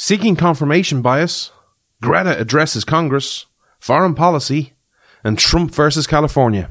[0.00, 1.50] seeking confirmation bias,
[2.00, 3.46] Greta addresses Congress,
[3.80, 4.74] foreign policy,
[5.24, 6.70] and Trump versus California.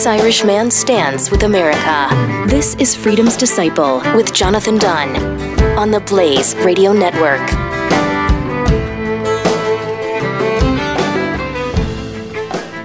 [0.00, 2.08] This Irish man stands with America.
[2.48, 5.14] This is Freedom's Disciple with Jonathan Dunn
[5.78, 7.46] on the Blaze Radio Network.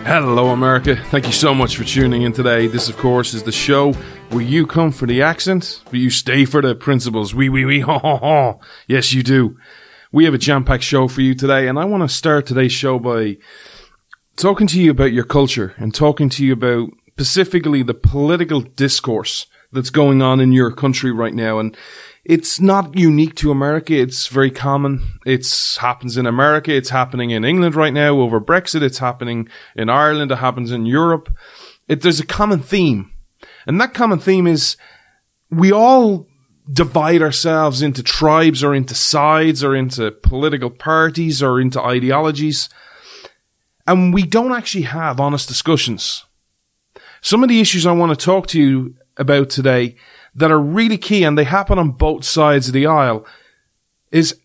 [0.05, 0.97] Hello, America.
[1.09, 2.67] Thank you so much for tuning in today.
[2.67, 3.93] This, of course, is the show
[4.31, 7.33] where you come for the accent, but you stay for the principles.
[7.33, 8.55] Wee, wee, wee, ha, ha, ha.
[8.89, 9.57] Yes, you do.
[10.11, 12.73] We have a jam packed show for you today, and I want to start today's
[12.73, 13.37] show by
[14.35, 19.47] talking to you about your culture and talking to you about specifically the political discourse
[19.71, 21.59] that's going on in your country right now.
[21.59, 21.77] And
[22.25, 23.93] it's not unique to America.
[23.93, 25.01] It's very common.
[25.25, 26.75] It's happens in America.
[26.75, 28.81] It's happening in England right now over Brexit.
[28.81, 30.31] It's happening in Ireland.
[30.31, 31.33] It happens in Europe.
[31.87, 33.11] It, there's a common theme.
[33.65, 34.75] And that common theme is
[35.49, 36.27] we all
[36.69, 42.67] divide ourselves into tribes or into sides or into political parties or into ideologies.
[43.87, 46.25] And we don't actually have honest discussions.
[47.25, 49.95] Some of the issues I want to talk to you about today
[50.35, 53.25] that are really key and they happen on both sides of the aisle
[54.11, 54.39] is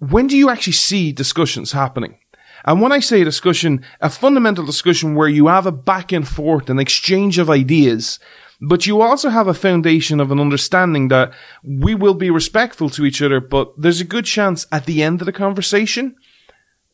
[0.00, 2.18] when do you actually see discussions happening?
[2.64, 6.68] And when I say discussion, a fundamental discussion where you have a back and forth,
[6.68, 8.18] an exchange of ideas,
[8.60, 13.04] but you also have a foundation of an understanding that we will be respectful to
[13.04, 16.16] each other, but there's a good chance at the end of the conversation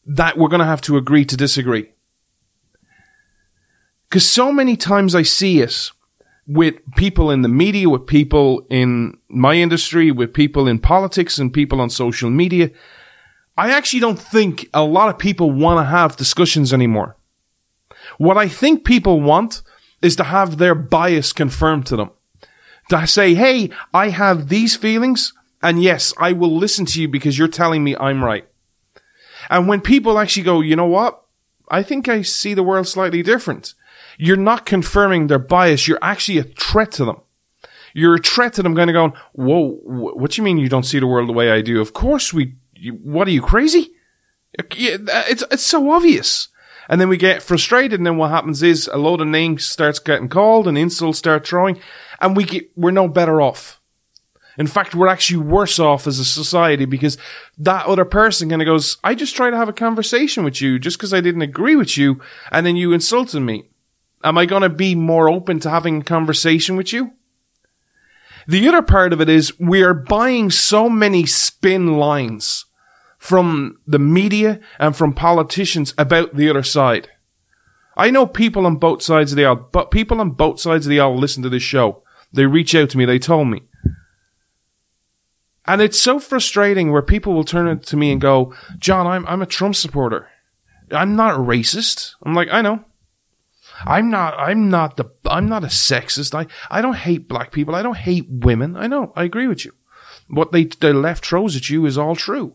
[0.04, 1.90] that we're going to have to agree to disagree.
[4.10, 5.92] Because so many times I see it
[6.44, 11.52] with people in the media, with people in my industry, with people in politics and
[11.52, 12.72] people on social media.
[13.56, 17.16] I actually don't think a lot of people want to have discussions anymore.
[18.18, 19.62] What I think people want
[20.02, 22.10] is to have their bias confirmed to them.
[22.88, 25.32] To say, hey, I have these feelings,
[25.62, 28.48] and yes, I will listen to you because you're telling me I'm right.
[29.48, 31.22] And when people actually go, you know what?
[31.68, 33.74] I think I see the world slightly different.
[34.23, 35.89] You're not confirming their bias.
[35.89, 37.23] You're actually a threat to them.
[37.95, 40.69] You're a threat to them kind of going, whoa, wh- what do you mean you
[40.69, 41.81] don't see the world the way I do?
[41.81, 43.92] Of course we, you, what are you crazy?
[44.53, 46.48] It's, it's so obvious.
[46.86, 49.98] And then we get frustrated and then what happens is a load of names starts
[49.98, 51.81] getting called and insults start throwing
[52.20, 53.81] and we get, we're no better off.
[54.58, 57.17] In fact, we're actually worse off as a society because
[57.57, 60.79] that other person kind of goes, I just try to have a conversation with you
[60.79, 62.20] just because I didn't agree with you
[62.52, 63.64] and then you insulted me.
[64.23, 67.13] Am I going to be more open to having a conversation with you?
[68.47, 72.67] The other part of it is we are buying so many spin lines
[73.19, 77.08] from the media and from politicians about the other side.
[77.97, 80.91] I know people on both sides of the aisle, but people on both sides of
[80.91, 82.02] the aisle listen to this show.
[82.33, 83.63] They reach out to me, they told me.
[85.67, 89.42] And it's so frustrating where people will turn to me and go, John, I'm, I'm
[89.42, 90.29] a Trump supporter.
[90.91, 92.14] I'm not a racist.
[92.23, 92.85] I'm like, I know.
[93.86, 96.35] I'm not, I'm not the, I'm not a sexist.
[96.35, 97.74] I, I don't hate black people.
[97.74, 98.77] I don't hate women.
[98.77, 99.13] I know.
[99.17, 99.73] I agree with you.
[100.29, 102.55] What they, the left throws at you is all true.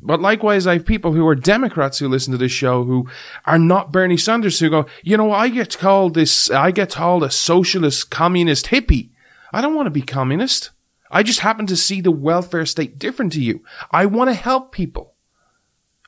[0.00, 3.08] But likewise, I have people who are Democrats who listen to this show who
[3.44, 7.22] are not Bernie Sanders who go, you know, I get called this, I get called
[7.24, 9.10] a socialist, communist hippie.
[9.52, 10.70] I don't want to be communist.
[11.10, 13.62] I just happen to see the welfare state different to you.
[13.90, 15.11] I want to help people.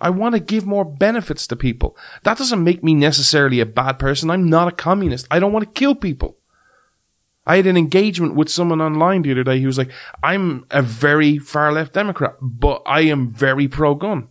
[0.01, 1.97] I want to give more benefits to people.
[2.25, 4.31] That doesn't make me necessarily a bad person.
[4.31, 5.27] I'm not a communist.
[5.31, 6.37] I don't want to kill people.
[7.47, 9.59] I had an engagement with someone online the other day.
[9.59, 9.91] He was like,
[10.23, 14.29] I'm a very far left Democrat, but I am very pro gun.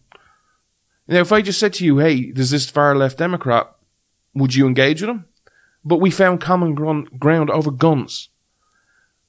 [1.07, 3.73] Now, if I just said to you, hey, there's this far left Democrat,
[4.33, 5.25] would you engage with him?
[5.85, 8.29] But we found common ground over guns.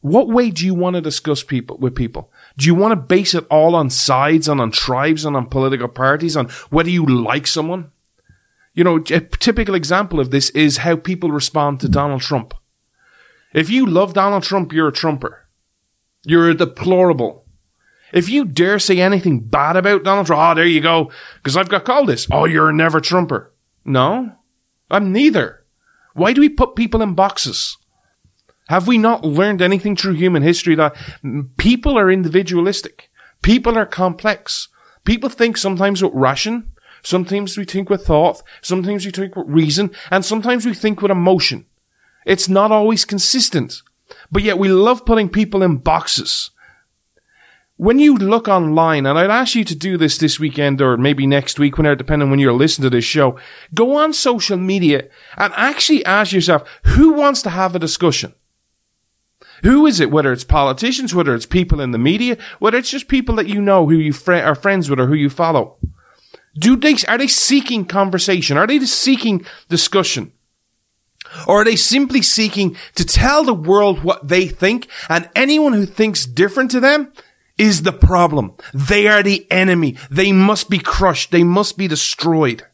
[0.00, 2.30] What way do you want to discuss people with people?
[2.56, 5.88] Do you want to base it all on sides and on tribes and on political
[5.88, 7.90] parties on whether you like someone?
[8.74, 12.54] You know, a typical example of this is how people respond to Donald Trump.
[13.52, 15.46] If you love Donald Trump, you're a Trumper.
[16.24, 17.44] You're a deplorable.
[18.12, 21.68] If you dare say anything bad about Donald Trump, oh, there you go, because I've
[21.68, 22.26] got called this.
[22.30, 23.52] Oh, you're never Trumper.
[23.84, 24.32] No,
[24.90, 25.64] I'm neither.
[26.14, 27.76] Why do we put people in boxes?
[28.68, 30.96] Have we not learned anything through human history that
[31.56, 33.10] people are individualistic?
[33.42, 34.68] People are complex.
[35.04, 36.72] People think sometimes with ration,
[37.02, 41.10] sometimes we think with thought, sometimes we think with reason, and sometimes we think with
[41.10, 41.66] emotion.
[42.24, 43.82] It's not always consistent.
[44.30, 46.50] But yet we love putting people in boxes.
[47.76, 51.26] When you look online, and I'd ask you to do this this weekend or maybe
[51.26, 53.38] next week, whenever, depending on when you're listening to this show,
[53.74, 58.34] go on social media and actually ask yourself, who wants to have a discussion?
[59.64, 60.10] Who is it?
[60.10, 63.60] Whether it's politicians, whether it's people in the media, whether it's just people that you
[63.60, 65.76] know who you fr- are friends with or who you follow.
[66.56, 68.58] Do they, are they seeking conversation?
[68.58, 70.32] Are they seeking discussion?
[71.48, 75.86] Or are they simply seeking to tell the world what they think and anyone who
[75.86, 77.12] thinks different to them
[77.56, 78.52] is the problem.
[78.72, 79.96] They are the enemy.
[80.10, 81.30] They must be crushed.
[81.30, 82.66] They must be destroyed.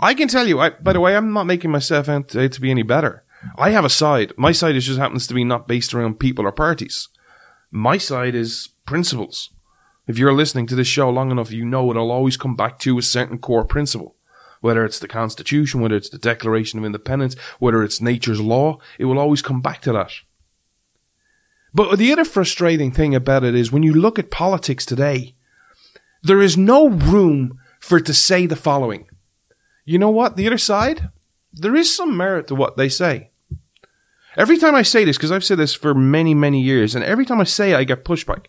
[0.00, 2.60] I can tell you, I, by the way, I'm not making myself out to, to
[2.60, 3.24] be any better.
[3.56, 4.32] I have a side.
[4.36, 7.08] My side is just happens to be not based around people or parties.
[7.70, 9.50] My side is principles.
[10.06, 12.98] If you're listening to this show long enough, you know it'll always come back to
[12.98, 14.16] a certain core principle.
[14.60, 19.04] Whether it's the Constitution, whether it's the Declaration of Independence, whether it's nature's law, it
[19.04, 20.12] will always come back to that.
[21.74, 25.34] But the other frustrating thing about it is when you look at politics today,
[26.22, 29.08] there is no room for it to say the following.
[29.84, 30.36] You know what?
[30.36, 31.10] The other side,
[31.58, 33.30] there is some merit to what they say.
[34.36, 37.26] Every time I say this, because I've said this for many, many years, and every
[37.26, 38.46] time I say it, I get pushback.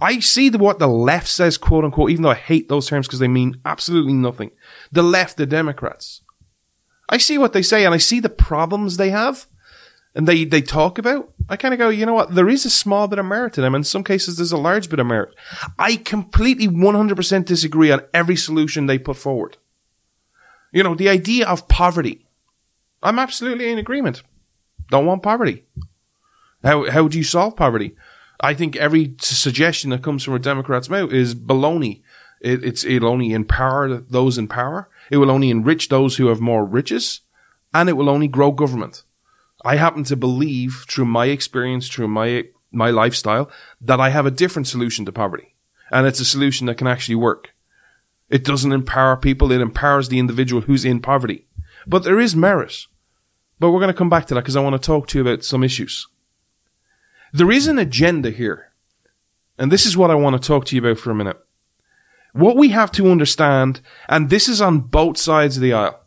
[0.00, 3.06] I see the, what the left says, quote unquote, even though I hate those terms
[3.06, 4.50] because they mean absolutely nothing.
[4.92, 6.20] The left, the Democrats.
[7.08, 9.46] I see what they say and I see the problems they have
[10.14, 11.32] and they, they talk about.
[11.48, 12.34] I kind of go, you know what?
[12.34, 13.74] There is a small bit of merit to them.
[13.74, 15.34] In some cases, there's a large bit of merit.
[15.78, 19.56] I completely 100% disagree on every solution they put forward.
[20.76, 22.26] You know, the idea of poverty.
[23.02, 24.22] I'm absolutely in agreement.
[24.90, 25.64] Don't want poverty.
[26.62, 27.96] How, how do you solve poverty?
[28.40, 32.02] I think every suggestion that comes from a Democrat's mouth is baloney.
[32.42, 34.90] It, it's, it'll only empower those in power.
[35.10, 37.22] It will only enrich those who have more riches
[37.72, 39.02] and it will only grow government.
[39.64, 43.50] I happen to believe through my experience, through my, my lifestyle,
[43.80, 45.54] that I have a different solution to poverty.
[45.90, 47.54] And it's a solution that can actually work.
[48.28, 49.52] It doesn't empower people.
[49.52, 51.46] It empowers the individual who's in poverty.
[51.86, 52.86] But there is merit.
[53.58, 55.22] But we're going to come back to that because I want to talk to you
[55.22, 56.08] about some issues.
[57.32, 58.72] There is an agenda here.
[59.58, 61.38] And this is what I want to talk to you about for a minute.
[62.32, 66.00] What we have to understand, and this is on both sides of the aisle,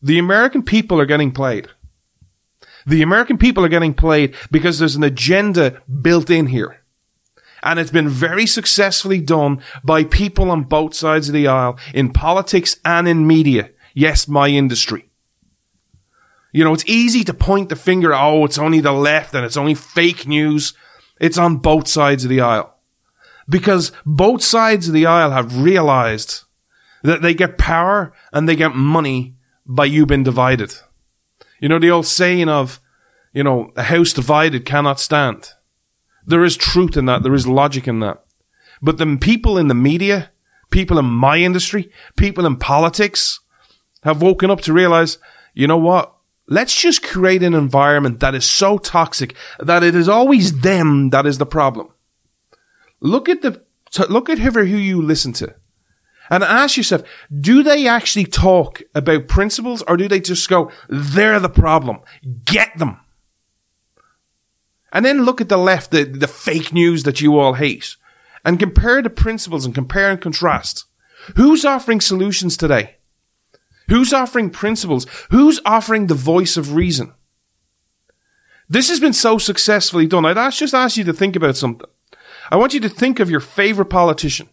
[0.00, 1.68] the American people are getting played.
[2.86, 6.80] The American people are getting played because there's an agenda built in here.
[7.62, 12.12] And it's been very successfully done by people on both sides of the aisle in
[12.12, 13.70] politics and in media.
[13.94, 15.08] Yes, my industry.
[16.52, 19.56] You know, it's easy to point the finger, oh, it's only the left and it's
[19.56, 20.72] only fake news.
[21.20, 22.74] It's on both sides of the aisle.
[23.48, 26.44] Because both sides of the aisle have realized
[27.02, 30.74] that they get power and they get money by you being divided.
[31.60, 32.80] You know, the old saying of,
[33.32, 35.50] you know, a house divided cannot stand.
[36.28, 37.22] There is truth in that.
[37.22, 38.22] There is logic in that.
[38.82, 40.30] But the people in the media,
[40.70, 43.40] people in my industry, people in politics
[44.02, 45.16] have woken up to realize,
[45.54, 46.14] you know what?
[46.46, 51.26] Let's just create an environment that is so toxic that it is always them that
[51.26, 51.88] is the problem.
[53.00, 53.62] Look at the,
[54.08, 55.54] look at whoever who you listen to
[56.30, 57.02] and ask yourself,
[57.40, 62.00] do they actually talk about principles or do they just go, they're the problem.
[62.44, 63.00] Get them.
[64.92, 67.96] And then look at the left, the, the fake news that you all hate
[68.44, 70.84] and compare the principles and compare and contrast.
[71.36, 72.96] Who's offering solutions today?
[73.88, 75.06] Who's offering principles?
[75.30, 77.12] Who's offering the voice of reason?
[78.68, 80.26] This has been so successfully done.
[80.26, 81.88] I'd ask, just ask you to think about something.
[82.50, 84.48] I want you to think of your favorite politician.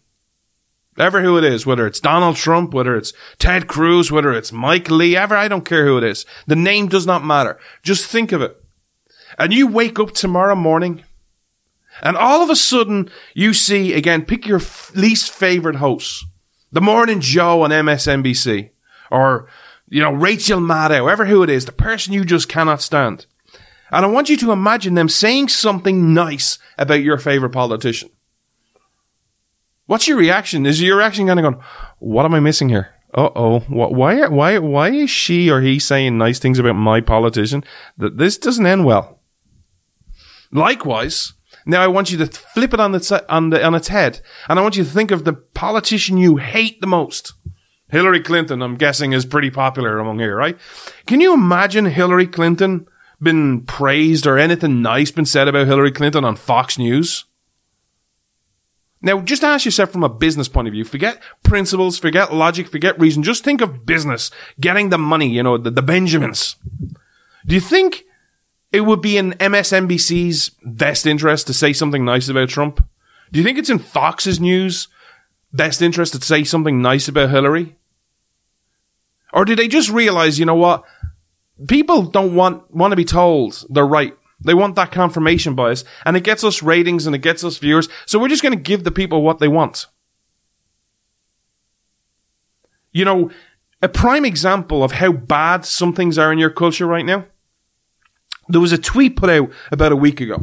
[0.98, 4.90] Ever who it is, whether it's Donald Trump, whether it's Ted Cruz, whether it's Mike
[4.90, 6.24] Lee, ever, I don't care who it is.
[6.46, 7.58] The name does not matter.
[7.82, 8.62] Just think of it.
[9.38, 11.04] And you wake up tomorrow morning
[12.02, 16.24] and all of a sudden you see, again, pick your f- least favorite host.
[16.72, 18.70] The Morning Joe on MSNBC
[19.10, 19.48] or,
[19.88, 23.26] you know, Rachel Maddow, ever who it is, the person you just cannot stand.
[23.90, 28.10] And I want you to imagine them saying something nice about your favorite politician.
[29.86, 30.66] What's your reaction?
[30.66, 31.64] Is your reaction kind of going,
[32.00, 32.90] what am I missing here?
[33.14, 33.60] Uh oh.
[33.60, 37.62] Why, why, why is she or he saying nice things about my politician?
[37.96, 39.15] That this doesn't end well.
[40.52, 41.34] Likewise,
[41.64, 44.20] now I want you to flip it on its, on, the, on its head.
[44.48, 47.32] And I want you to think of the politician you hate the most.
[47.88, 50.58] Hillary Clinton, I'm guessing, is pretty popular among here, right?
[51.06, 52.86] Can you imagine Hillary Clinton
[53.20, 57.24] been praised or anything nice been said about Hillary Clinton on Fox News?
[59.02, 60.84] Now, just ask yourself from a business point of view.
[60.84, 63.22] Forget principles, forget logic, forget reason.
[63.22, 66.56] Just think of business, getting the money, you know, the, the Benjamins.
[67.46, 68.05] Do you think
[68.76, 72.86] it would be in MSNBC's best interest to say something nice about Trump?
[73.32, 74.88] Do you think it's in Fox's news
[75.50, 77.76] best interest to say something nice about Hillary?
[79.32, 80.84] Or do they just realize, you know what?
[81.66, 84.14] People don't want, want to be told they're right.
[84.44, 87.88] They want that confirmation bias and it gets us ratings and it gets us viewers.
[88.04, 89.86] So we're just going to give the people what they want.
[92.92, 93.30] You know,
[93.80, 97.24] a prime example of how bad some things are in your culture right now.
[98.48, 100.42] There was a tweet put out about a week ago.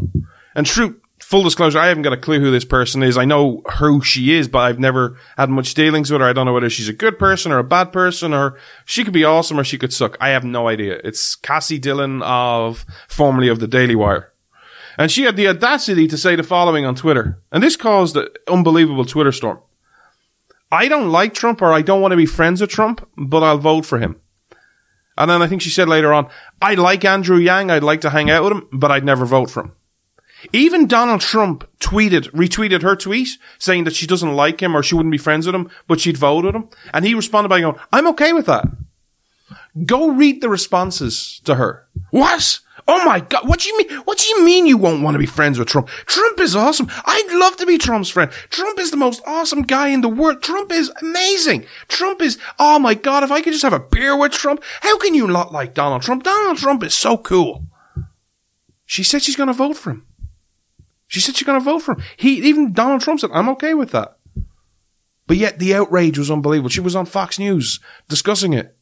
[0.55, 3.17] And true, full disclosure, I haven't got a clue who this person is.
[3.17, 6.27] I know who she is, but I've never had much dealings with her.
[6.27, 9.13] I don't know whether she's a good person or a bad person or she could
[9.13, 10.17] be awesome or she could suck.
[10.19, 10.99] I have no idea.
[11.03, 14.31] It's Kassy Dillon of, formerly of the Daily Wire.
[14.97, 17.41] And she had the audacity to say the following on Twitter.
[17.51, 19.59] And this caused an unbelievable Twitter storm.
[20.71, 23.57] I don't like Trump or I don't want to be friends with Trump, but I'll
[23.57, 24.19] vote for him.
[25.17, 26.27] And then I think she said later on,
[26.61, 27.71] I like Andrew Yang.
[27.71, 29.71] I'd like to hang out with him, but I'd never vote for him.
[30.51, 33.29] Even Donald Trump tweeted, retweeted her tweet
[33.59, 36.17] saying that she doesn't like him or she wouldn't be friends with him, but she'd
[36.17, 36.67] vote with him.
[36.93, 38.65] And he responded by going, I'm okay with that.
[39.85, 41.87] Go read the responses to her.
[42.09, 42.59] What?
[42.87, 43.47] Oh my God.
[43.47, 43.97] What do you mean?
[43.99, 45.87] What do you mean you won't want to be friends with Trump?
[46.05, 46.87] Trump is awesome.
[47.05, 48.29] I'd love to be Trump's friend.
[48.49, 50.41] Trump is the most awesome guy in the world.
[50.41, 51.65] Trump is amazing.
[51.87, 53.23] Trump is, oh my God.
[53.23, 56.01] If I could just have a beer with Trump, how can you not like Donald
[56.01, 56.23] Trump?
[56.23, 57.65] Donald Trump is so cool.
[58.85, 60.05] She said she's going to vote for him.
[61.07, 62.03] She said she's going to vote for him.
[62.17, 64.17] He, even Donald Trump said, I'm okay with that.
[65.25, 66.69] But yet the outrage was unbelievable.
[66.69, 68.75] She was on Fox News discussing it.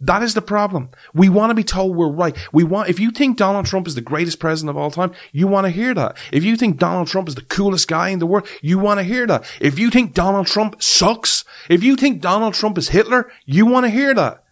[0.00, 0.88] That is the problem.
[1.12, 2.34] We want to be told we're right.
[2.52, 5.46] We want, if you think Donald Trump is the greatest president of all time, you
[5.46, 6.16] want to hear that.
[6.32, 9.04] If you think Donald Trump is the coolest guy in the world, you want to
[9.04, 9.44] hear that.
[9.60, 13.84] If you think Donald Trump sucks, if you think Donald Trump is Hitler, you want
[13.84, 14.44] to hear that.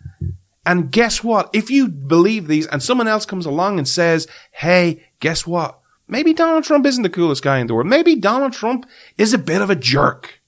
[0.66, 1.48] And guess what?
[1.54, 5.78] If you believe these and someone else comes along and says, Hey, guess what?
[6.06, 7.86] Maybe Donald Trump isn't the coolest guy in the world.
[7.86, 8.84] Maybe Donald Trump
[9.16, 10.42] is a bit of a jerk.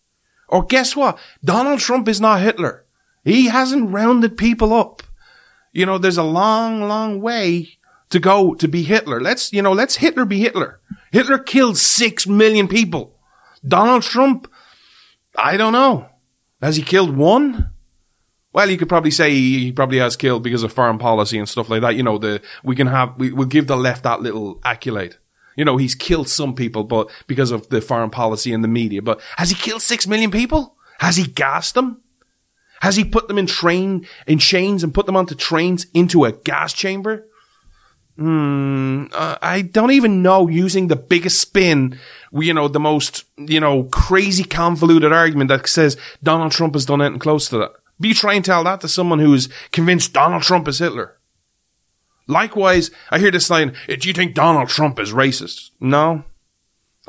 [0.47, 1.19] Or guess what?
[1.42, 2.85] Donald Trump is not Hitler.
[3.25, 5.03] He hasn't rounded people up.
[5.73, 7.79] You know, there's a long, long way
[8.11, 9.21] to go to be Hitler.
[9.21, 10.81] Let's, you know, let's Hitler be Hitler.
[11.12, 13.17] Hitler killed six million people.
[13.67, 14.50] Donald Trump,
[15.37, 16.09] I don't know.
[16.61, 17.71] Has he killed one?
[18.53, 21.71] Well, you could probably say he probably has killed because of foreign policy and stuff
[21.71, 21.95] like that.
[21.95, 25.17] You know, the, we can have, we, we'll give the left that little accolade.
[25.57, 29.03] You know, he's killed some people, but because of the foreign policy and the media.
[29.03, 30.77] But has he killed six million people?
[30.99, 32.03] Has he gassed them?
[32.81, 36.33] Has he put them in train, in chains and put them onto trains into a
[36.33, 37.27] gas chamber?
[38.17, 41.99] Hmm, uh, I don't even know using the biggest spin,
[42.33, 47.01] you know, the most, you know, crazy convoluted argument that says Donald Trump has done
[47.01, 47.73] anything close to that.
[47.99, 51.17] But you try and tell that to someone who is convinced Donald Trump is Hitler.
[52.27, 55.71] Likewise, I hear this line, do you think Donald Trump is racist?
[55.81, 56.25] No.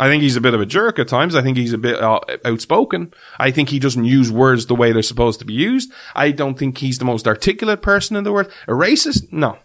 [0.02, 1.36] I think he's a bit of a jerk at times.
[1.36, 3.14] I think he's a bit uh, outspoken.
[3.38, 5.94] I think he doesn't use words the way they're supposed to be used.
[6.16, 8.52] I don't think he's the most articulate person in the world.
[8.68, 9.32] A racist?
[9.32, 9.60] No.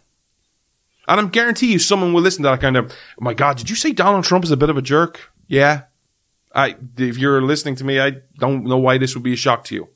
[1.08, 3.70] And I'm guarantee you someone will listen to that kind of, oh my God, did
[3.70, 5.32] you say Donald Trump is a bit of a jerk?
[5.48, 5.84] Yeah.
[6.54, 9.64] I, if you're listening to me, I don't know why this would be a shock
[9.64, 9.88] to you.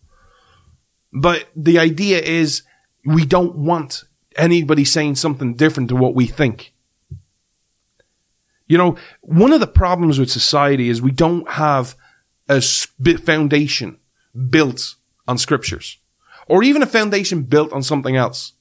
[1.13, 2.63] But the idea is
[3.05, 4.05] we don't want
[4.37, 6.73] anybody saying something different to what we think.
[8.71, 11.97] You know, one of the problems with society is we don't have
[12.49, 13.99] a foundation
[14.49, 14.95] built
[15.27, 15.99] on scriptures
[16.47, 18.53] or even a foundation built on something else.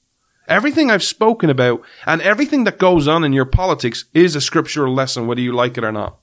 [0.48, 4.92] Everything I've spoken about and everything that goes on in your politics is a scriptural
[4.92, 6.18] lesson, whether you like it or not.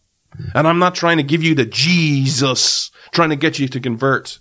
[0.53, 4.39] And I'm not trying to give you the Jesus, trying to get you to convert.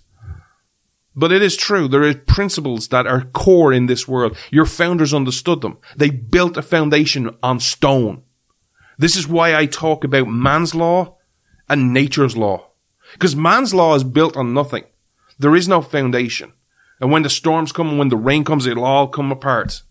[1.15, 1.87] But it is true.
[1.87, 4.35] There are principles that are core in this world.
[4.51, 5.77] Your founders understood them.
[5.95, 8.23] They built a foundation on stone.
[8.97, 11.17] This is why I talk about man's law
[11.69, 12.71] and nature's law.
[13.13, 14.85] Because man's law is built on nothing.
[15.39, 16.53] There is no foundation.
[16.99, 19.83] And when the storms come and when the rain comes, it'll all come apart.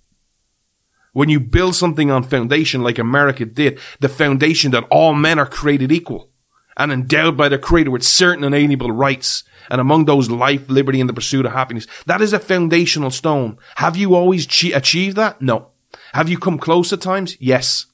[1.13, 5.47] When you build something on foundation like America did, the foundation that all men are
[5.47, 6.31] created equal
[6.77, 11.09] and endowed by the creator with certain inalienable rights, and among those life, liberty, and
[11.09, 11.87] the pursuit of happiness.
[12.05, 13.57] That is a foundational stone.
[13.77, 15.41] Have you always achieved that?
[15.41, 15.69] No.
[16.13, 17.37] Have you come close at times?
[17.41, 17.87] Yes.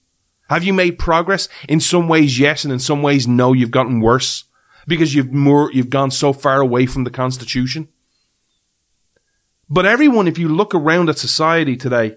[0.52, 1.48] Have you made progress?
[1.68, 4.44] In some ways, yes, and in some ways, no, you've gotten worse
[4.86, 7.88] because you've more, you've gone so far away from the Constitution.
[9.68, 12.16] But everyone, if you look around at society today,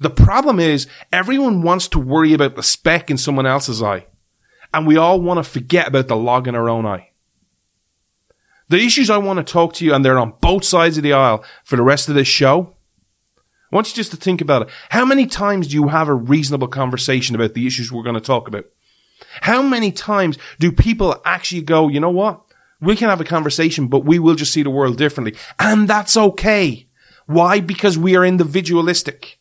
[0.00, 4.06] The problem is everyone wants to worry about the speck in someone else's eye.
[4.72, 7.10] And we all want to forget about the log in our own eye.
[8.68, 11.12] The issues I want to talk to you, and they're on both sides of the
[11.12, 12.76] aisle for the rest of this show.
[13.70, 14.68] I want you just to think about it.
[14.88, 18.20] How many times do you have a reasonable conversation about the issues we're going to
[18.20, 18.64] talk about?
[19.42, 22.42] How many times do people actually go, you know what?
[22.80, 25.38] We can have a conversation, but we will just see the world differently.
[25.58, 26.88] And that's okay.
[27.26, 27.60] Why?
[27.60, 29.38] Because we are individualistic.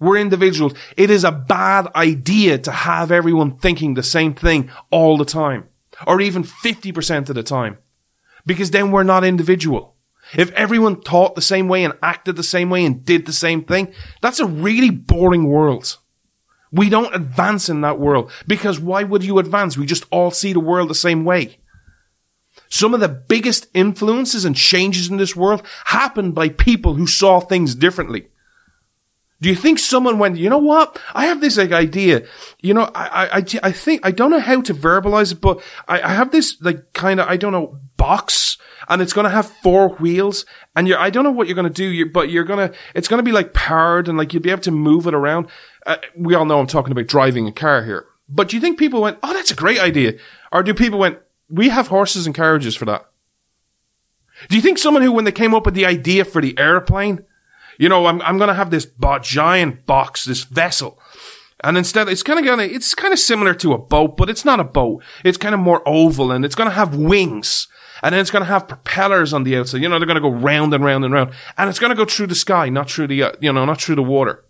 [0.00, 0.74] We're individuals.
[0.96, 5.68] It is a bad idea to have everyone thinking the same thing all the time,
[6.06, 7.78] or even 50% of the time,
[8.46, 9.93] because then we're not individual.
[10.32, 13.64] If everyone thought the same way and acted the same way and did the same
[13.64, 15.98] thing, that's a really boring world.
[16.72, 19.76] We don't advance in that world because why would you advance?
[19.76, 21.58] We just all see the world the same way.
[22.68, 27.38] Some of the biggest influences and changes in this world happened by people who saw
[27.38, 28.28] things differently.
[29.40, 30.98] Do you think someone went, you know what?
[31.12, 32.26] I have this like idea.
[32.60, 36.00] You know, I, I, I think, I don't know how to verbalize it, but I,
[36.00, 38.56] I have this like kind of, I don't know, box
[38.88, 40.44] and it's going to have four wheels
[40.76, 42.76] and you're, I don't know what you're going to do, you but you're going to,
[42.94, 45.48] it's going to be like powered and like you'll be able to move it around.
[45.86, 48.78] Uh, we all know I'm talking about driving a car here, but do you think
[48.78, 50.14] people went, oh, that's a great idea?
[50.52, 53.06] Or do people went, we have horses and carriages for that?
[54.48, 57.24] Do you think someone who, when they came up with the idea for the airplane,
[57.78, 60.98] you know, I'm, I'm going to have this bo- giant box, this vessel.
[61.62, 64.44] And instead, it's kind of to, it's kind of similar to a boat, but it's
[64.44, 65.02] not a boat.
[65.24, 67.68] It's kind of more oval and it's going to have wings.
[68.02, 69.82] And then it's going to have propellers on the outside.
[69.82, 71.32] You know, they're going to go round and round and round.
[71.56, 73.80] And it's going to go through the sky, not through the, uh, you know, not
[73.80, 74.44] through the water.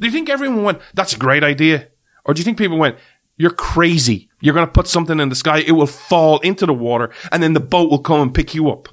[0.00, 1.88] Do you think everyone went, that's a great idea?
[2.24, 2.96] Or do you think people went,
[3.36, 4.30] you're crazy.
[4.40, 5.58] You're going to put something in the sky.
[5.58, 8.70] It will fall into the water and then the boat will come and pick you
[8.70, 8.88] up.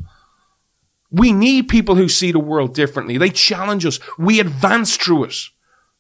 [1.12, 3.18] We need people who see the world differently.
[3.18, 4.00] They challenge us.
[4.18, 5.36] We advance through it.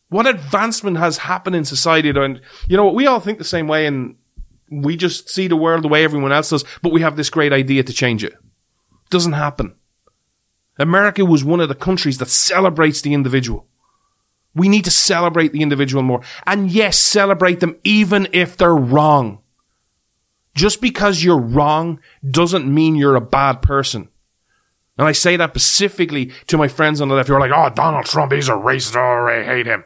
[0.09, 2.09] What advancement has happened in society?
[2.09, 4.15] And you know, we all think the same way and
[4.71, 7.51] we just see the world the way everyone else does, but we have this great
[7.51, 8.33] idea to change it.
[9.09, 9.75] Doesn't happen.
[10.79, 13.67] America was one of the countries that celebrates the individual.
[14.55, 16.21] We need to celebrate the individual more.
[16.47, 19.39] And yes, celebrate them even if they're wrong.
[20.55, 24.09] Just because you're wrong doesn't mean you're a bad person.
[24.97, 27.73] And I say that specifically to my friends on the left who are like, oh,
[27.73, 28.95] Donald Trump, he's a racist.
[28.95, 29.83] Oh, I hate him.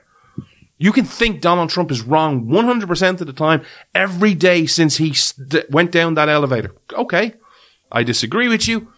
[0.86, 3.64] You can think Donald Trump is wrong 100% of the time,
[3.96, 6.76] every day since he st- went down that elevator.
[6.94, 7.34] Okay.
[7.92, 8.90] I disagree with you.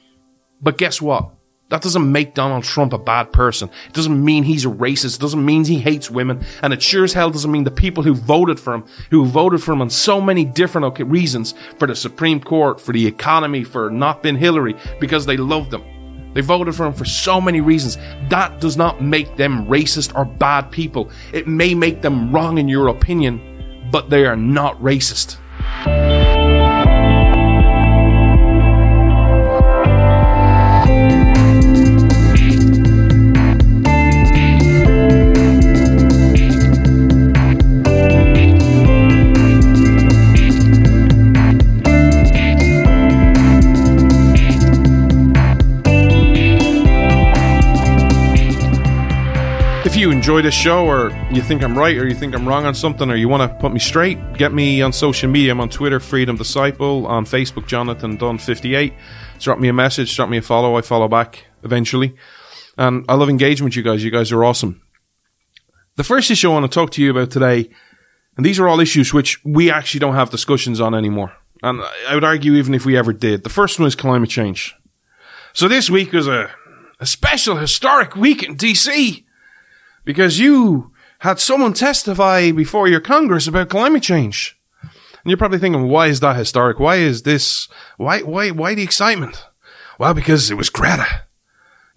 [0.62, 1.30] But guess what?
[1.70, 3.70] That doesn't make Donald Trump a bad person.
[3.88, 5.16] It doesn't mean he's a racist.
[5.16, 6.46] It doesn't mean he hates women.
[6.62, 9.64] And it sure as hell doesn't mean the people who voted for him, who voted
[9.64, 13.90] for him on so many different reasons for the Supreme Court, for the economy, for
[13.90, 15.84] not being Hillary, because they loved him.
[16.38, 17.98] They voted for him for so many reasons.
[18.30, 21.10] That does not make them racist or bad people.
[21.34, 25.38] It may make them wrong in your opinion, but they are not racist.
[50.08, 52.74] You enjoy this show, or you think I'm right, or you think I'm wrong on
[52.74, 55.52] something, or you want to put me straight, get me on social media.
[55.52, 58.94] I'm on Twitter, Freedom Disciple, on Facebook, Jonathan Dunn58.
[59.40, 60.78] Drop me a message, drop me a follow.
[60.78, 62.16] I follow back eventually.
[62.78, 64.02] And I love engagement, you guys.
[64.02, 64.82] You guys are awesome.
[65.98, 67.70] The first issue I want to talk to you about today,
[68.38, 71.34] and these are all issues which we actually don't have discussions on anymore.
[71.64, 73.44] And I would argue even if we ever did.
[73.44, 74.74] The first one is climate change.
[75.52, 76.50] So this week was a,
[76.98, 79.26] a special historic week in DC
[80.08, 84.58] because you had someone testify before your Congress about climate change.
[84.82, 84.92] And
[85.26, 86.80] you're probably thinking, why is that historic?
[86.80, 87.68] Why is this?
[87.98, 89.46] Why, why, why the excitement?
[90.00, 91.24] Well, because it was Greta.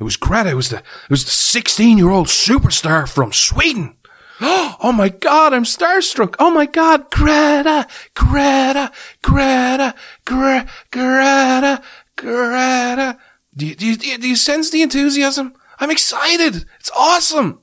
[0.01, 0.51] It was Greta.
[0.51, 3.97] It was the, it was the 16 year old superstar from Sweden.
[4.83, 6.35] Oh my God, I'm starstruck.
[6.39, 9.95] Oh my God, Greta, Greta, Greta,
[10.25, 11.83] Gre- Greta,
[12.17, 13.19] Greta.
[13.55, 15.53] Do you, do, you, do you- do you sense the enthusiasm?
[15.79, 16.65] I'm excited.
[16.81, 17.60] It's awesome.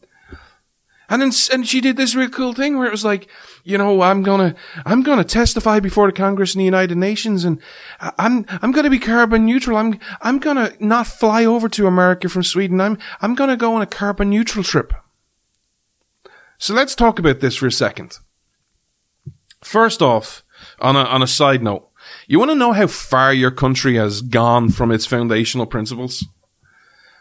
[1.09, 3.29] And then, and she did this real cool thing where it was like,
[3.63, 7.61] you know, I'm gonna, I'm gonna testify before the Congress and the United Nations and
[7.99, 9.77] I'm, I'm gonna be carbon neutral.
[9.77, 12.81] I'm, I'm gonna not fly over to America from Sweden.
[12.81, 14.93] I'm, I'm gonna go on a carbon neutral trip.
[16.57, 18.17] So let's talk about this for a second.
[19.63, 20.43] First off,
[20.79, 21.89] on a, on a side note,
[22.27, 26.25] you want to know how far your country has gone from its foundational principles?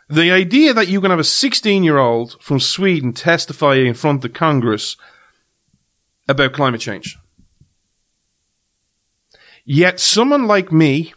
[0.09, 4.25] The idea that you can have a 16 year old from Sweden testify in front
[4.25, 4.97] of Congress
[6.29, 7.19] about climate change.
[9.65, 11.13] Yet someone like me,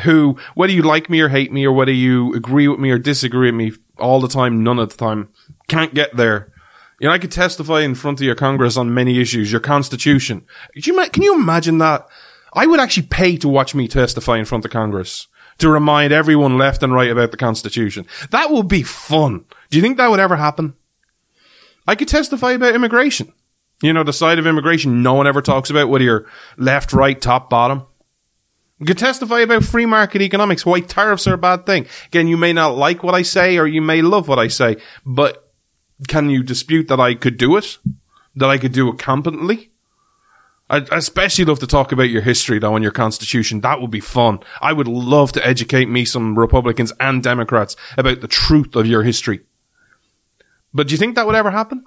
[0.00, 2.98] who, whether you like me or hate me, or whether you agree with me or
[2.98, 5.28] disagree with me all the time, none of the time,
[5.68, 6.52] can't get there.
[6.98, 10.46] You know, I could testify in front of your Congress on many issues, your Constitution.
[10.74, 12.06] You, can you imagine that?
[12.54, 16.58] I would actually pay to watch me testify in front of Congress to remind everyone
[16.58, 18.06] left and right about the Constitution.
[18.30, 19.44] That would be fun.
[19.70, 20.74] Do you think that would ever happen?
[21.86, 23.32] I could testify about immigration.
[23.82, 27.20] You know, the side of immigration no one ever talks about, whether you're left, right,
[27.20, 27.84] top, bottom.
[28.78, 31.86] You could testify about free market economics, why tariffs are a bad thing.
[32.06, 34.76] Again, you may not like what I say or you may love what I say,
[35.04, 35.52] but
[36.08, 37.78] can you dispute that I could do it?
[38.34, 39.70] That I could do it competently?
[40.68, 43.60] I'd especially love to talk about your history though and your constitution.
[43.60, 44.40] That would be fun.
[44.60, 49.04] I would love to educate me some Republicans and Democrats about the truth of your
[49.04, 49.40] history.
[50.74, 51.84] But do you think that would ever happen?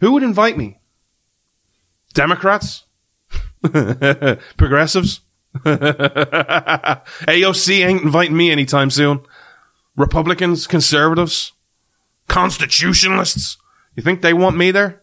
[0.00, 0.80] Who would invite me?
[2.12, 2.84] Democrats?
[3.62, 5.20] Progressives?
[5.54, 9.20] AOC ain't inviting me anytime soon.
[9.96, 10.66] Republicans?
[10.66, 11.52] Conservatives?
[12.26, 13.58] Constitutionalists?
[13.94, 15.01] You think they want me there?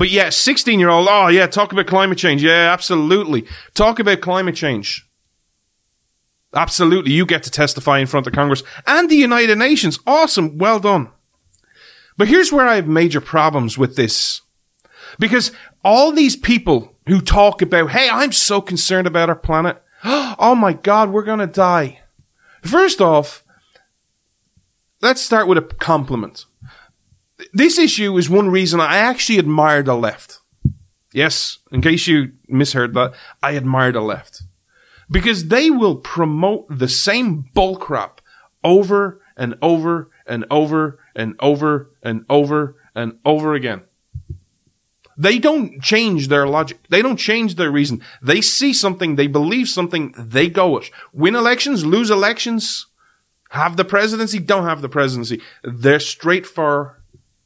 [0.00, 2.42] But yeah, 16 year old, oh yeah, talk about climate change.
[2.42, 3.46] Yeah, absolutely.
[3.74, 5.06] Talk about climate change.
[6.54, 7.12] Absolutely.
[7.12, 9.98] You get to testify in front of Congress and the United Nations.
[10.06, 10.56] Awesome.
[10.56, 11.10] Well done.
[12.16, 14.40] But here's where I have major problems with this.
[15.18, 15.52] Because
[15.84, 19.82] all these people who talk about, hey, I'm so concerned about our planet.
[20.42, 22.00] Oh my God, we're going to die.
[22.62, 23.44] First off,
[25.02, 26.46] let's start with a compliment.
[27.52, 30.40] This issue is one reason I actually admire the left.
[31.12, 34.42] Yes, in case you misheard that, I admire the left.
[35.10, 38.18] Because they will promote the same bullcrap
[38.62, 43.82] over and over and over and over and over and over again.
[45.16, 46.78] They don't change their logic.
[46.88, 48.02] They don't change their reason.
[48.22, 50.90] They see something, they believe something, they go it.
[51.12, 52.86] Win elections, lose elections,
[53.50, 55.42] have the presidency, don't have the presidency.
[55.62, 56.99] They're straight for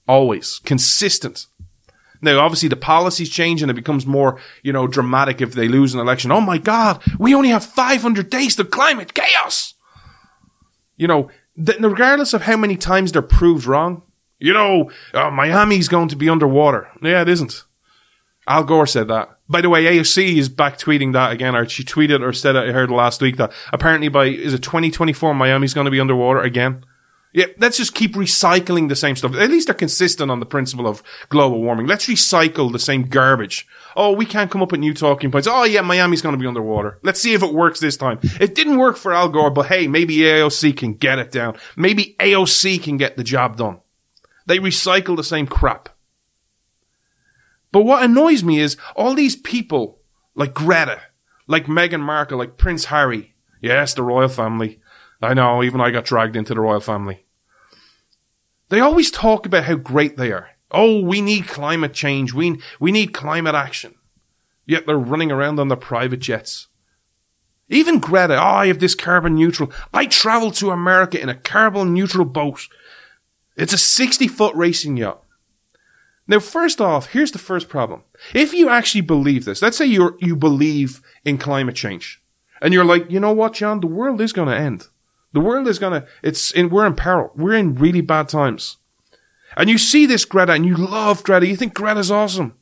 [0.06, 1.46] always consistent.
[2.20, 5.92] Now, obviously, the policies change and it becomes more, you know, dramatic if they lose
[5.92, 6.32] an election.
[6.32, 9.74] Oh my God, we only have 500 days to climate chaos.
[10.96, 11.30] You know,
[11.62, 14.02] th- regardless of how many times they're proved wrong,
[14.38, 16.88] you know, uh, Miami's going to be underwater.
[17.02, 17.64] Yeah, it isn't.
[18.46, 19.38] Al Gore said that.
[19.48, 22.72] By the way, AOC is back tweeting that again, or she tweeted or said I
[22.72, 26.84] heard last week that apparently by, is it 2024, Miami's going to be underwater again?
[27.35, 29.35] Yeah, let's just keep recycling the same stuff.
[29.35, 31.88] At least they're consistent on the principle of global warming.
[31.88, 33.66] Let's recycle the same garbage.
[33.97, 35.49] Oh, we can't come up with new talking points.
[35.51, 37.01] Oh yeah, Miami's going to be underwater.
[37.03, 38.20] Let's see if it works this time.
[38.40, 41.57] It didn't work for Al Gore, but hey, maybe AOC can get it down.
[41.77, 43.81] Maybe AOC can get the job done.
[44.47, 45.88] They recycle the same crap.
[47.73, 49.99] But what annoys me is all these people,
[50.37, 51.01] like Greta,
[51.49, 53.35] like Meghan Markle, like Prince Harry.
[53.61, 54.81] Yes, the royal family.
[55.20, 57.23] I know, even I got dragged into the royal family.
[58.74, 60.50] They always talk about how great they are.
[60.72, 62.34] Oh, we need climate change.
[62.34, 63.94] We, we need climate action.
[64.66, 66.66] Yet they're running around on their private jets.
[67.68, 69.70] Even Greta, oh, I have this carbon neutral.
[69.92, 72.66] I travel to America in a carbon neutral boat.
[73.56, 75.22] It's a 60 foot racing yacht.
[76.26, 78.02] Now, first off, here's the first problem.
[78.34, 82.20] If you actually believe this, let's say you you believe in climate change,
[82.60, 84.88] and you're like, you know what, John, the world is going to end.
[85.35, 87.33] The world is to, it's in, we're in peril.
[87.35, 88.77] We're in really bad times.
[89.57, 91.47] And you see this Greta and you love Greta.
[91.47, 92.55] You think Greta's awesome.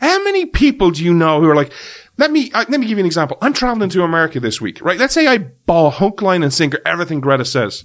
[0.00, 1.72] How many people do you know who are like,
[2.16, 3.36] let me, uh, let me give you an example.
[3.42, 4.98] I'm traveling to America this week, right?
[4.98, 7.84] Let's say I ball hook, line and sinker everything Greta says.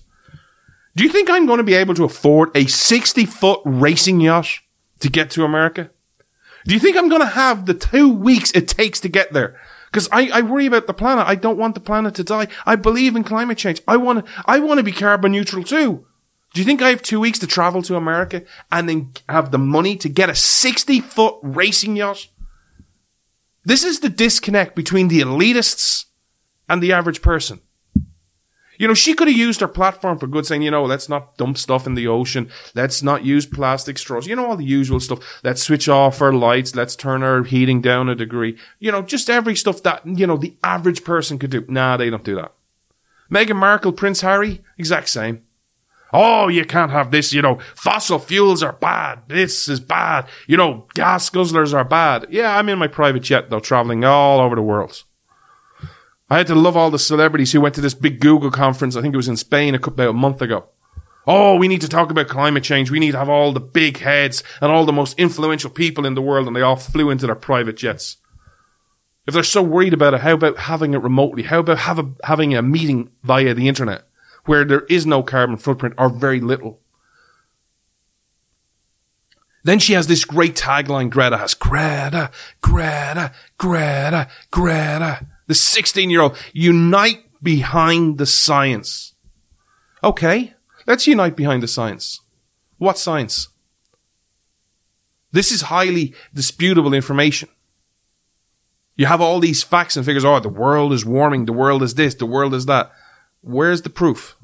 [0.96, 4.48] Do you think I'm going to be able to afford a 60 foot racing yacht
[5.00, 5.89] to get to America?
[6.65, 9.60] Do you think I'm going to have the two weeks it takes to get there?
[9.93, 11.27] Because I, I worry about the planet.
[11.27, 12.47] I don't want the planet to die.
[12.65, 13.79] I believe in climate change.
[13.88, 16.08] I want I want to be carbon neutral too.
[16.51, 19.60] Do you think I have two weeks to travel to America and then have the
[19.60, 22.27] money to get a 60 foot racing yacht?
[23.63, 26.06] This is the disconnect between the elitists
[26.67, 27.62] and the average person.
[28.77, 31.38] You know, she could have used her platform for good, saying, you know, let's not
[31.38, 32.49] dump stuff in the ocean.
[32.73, 34.27] Let's not use plastic straws.
[34.27, 35.19] You know, all the usual stuff.
[35.43, 36.75] Let's switch off our lights.
[36.75, 38.57] Let's turn our heating down a degree.
[38.79, 41.65] You know, just every stuff that, you know, the average person could do.
[41.67, 42.53] Nah, they don't do that.
[43.31, 45.43] Meghan Markle, Prince Harry, exact same.
[46.15, 49.23] Oh, you can't have this, you know, fossil fuels are bad.
[49.27, 50.27] This is bad.
[50.45, 52.27] You know, gas guzzlers are bad.
[52.29, 55.03] Yeah, I'm in my private jet though, traveling all over the world.
[56.34, 58.96] I had to love all the celebrities who went to this big Google conference.
[58.96, 60.65] I think it was in Spain a couple, about a month ago.
[61.28, 62.89] Oh, we need to talk about climate change.
[62.89, 66.15] We need to have all the big heads and all the most influential people in
[66.15, 68.17] the world, and they all flew into their private jets.
[69.28, 71.43] If they're so worried about it, how about having it remotely?
[71.43, 74.08] How about have a, having a meeting via the internet
[74.46, 76.80] where there is no carbon footprint or very little?
[79.63, 81.54] Then she has this great tagline Greta has.
[81.54, 85.28] Greta, Greta, Greta, Greta.
[85.47, 89.13] The 16 year old, unite behind the science.
[90.03, 90.53] Okay,
[90.88, 92.21] let's unite behind the science.
[92.77, 93.49] What science?
[95.32, 97.49] This is highly disputable information.
[98.95, 100.23] You have all these facts and figures.
[100.23, 101.45] Oh, the world is warming.
[101.45, 102.13] The world is this.
[102.13, 102.91] The world is that.
[103.41, 104.38] Where's the proof?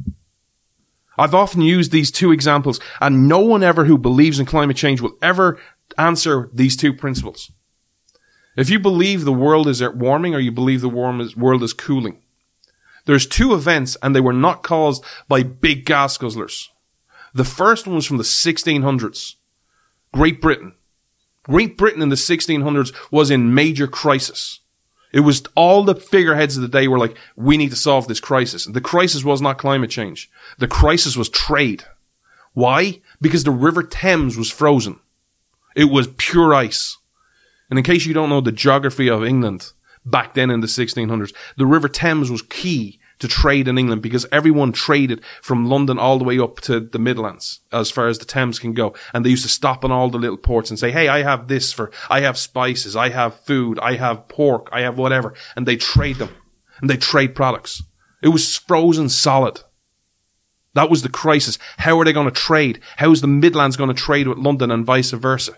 [1.17, 5.01] I've often used these two examples and no one ever who believes in climate change
[5.01, 5.59] will ever
[5.97, 7.51] answer these two principles.
[8.59, 12.17] If you believe the world is warming or you believe the world is cooling,
[13.05, 16.67] there's two events and they were not caused by big gas guzzlers.
[17.33, 19.35] The first one was from the 1600s.
[20.13, 20.73] Great Britain.
[21.43, 24.59] Great Britain in the 1600s was in major crisis.
[25.13, 28.19] It was all the figureheads of the day were like, we need to solve this
[28.19, 28.65] crisis.
[28.65, 30.29] The crisis was not climate change.
[30.57, 31.85] The crisis was trade.
[32.53, 32.99] Why?
[33.21, 34.99] Because the River Thames was frozen.
[35.77, 36.97] It was pure ice.
[37.69, 39.71] And in case you don't know the geography of England
[40.05, 44.25] back then in the 1600s, the River Thames was key to trade in England because
[44.31, 48.25] everyone traded from London all the way up to the Midlands as far as the
[48.25, 48.95] Thames can go.
[49.13, 51.47] And they used to stop in all the little ports and say, Hey, I have
[51.47, 55.33] this for, I have spices, I have food, I have pork, I have whatever.
[55.55, 56.29] And they trade them
[56.81, 57.83] and they trade products.
[58.23, 59.61] It was frozen solid.
[60.73, 61.57] That was the crisis.
[61.77, 62.79] How are they going to trade?
[62.97, 65.57] How is the Midlands going to trade with London and vice versa?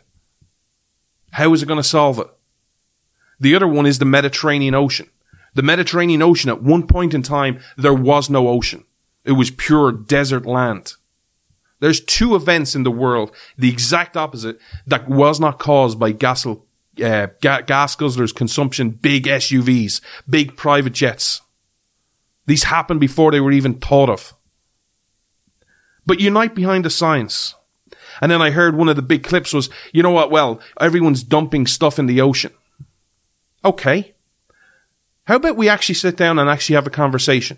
[1.32, 2.28] How is it going to solve it?
[3.40, 5.10] The other one is the Mediterranean Ocean.
[5.54, 8.86] The Mediterranean Ocean, at one point in time, there was no ocean.
[9.26, 10.94] It was pure desert land.
[11.80, 16.46] There's two events in the world, the exact opposite, that was not caused by gas,
[16.46, 16.58] uh,
[16.96, 21.42] ga- gas guzzlers consumption, big SUVs, big private jets.
[22.46, 24.36] These happened before they were even thought of.
[26.06, 27.56] But unite behind the science.
[28.22, 30.32] And then I heard one of the big clips was, you know what?
[30.32, 32.54] Well, everyone's dumping stuff in the ocean.
[33.66, 34.14] Okay.
[35.26, 37.58] How about we actually sit down and actually have a conversation?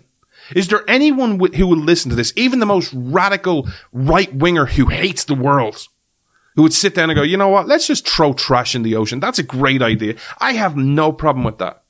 [0.54, 4.86] Is there anyone who will listen to this, even the most radical right winger who
[4.86, 5.88] hates the world,
[6.54, 7.66] who would sit down and go, you know what?
[7.66, 9.20] Let's just throw trash in the ocean.
[9.20, 10.16] That's a great idea.
[10.38, 11.82] I have no problem with that.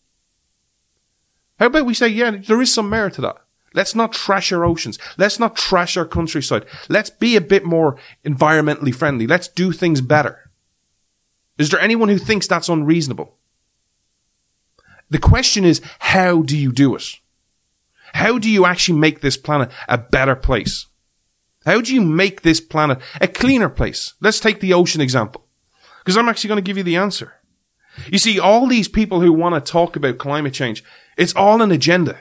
[1.59, 3.44] How about we say, yeah, there is some merit to that.
[3.75, 4.99] Let's not trash our oceans.
[5.19, 6.65] Let's not trash our countryside.
[6.89, 9.27] Let's be a bit more environmentally friendly.
[9.27, 10.51] Let's do things better.
[11.59, 13.37] Is there anyone who thinks that's unreasonable?
[15.11, 17.05] The question is, how do you do it?
[18.15, 20.87] How do you actually make this planet a better place?
[21.67, 24.15] How do you make this planet a cleaner place?
[24.21, 25.45] Let's take the ocean example.
[25.99, 27.35] Because I'm actually going to give you the answer.
[28.07, 30.85] You see, all these people who want to talk about climate change,
[31.17, 32.19] it's all an agenda.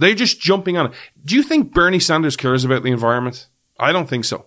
[0.00, 0.92] They're just jumping on it.
[1.26, 3.48] Do you think Bernie Sanders cares about the environment?
[3.78, 4.46] I don't think so.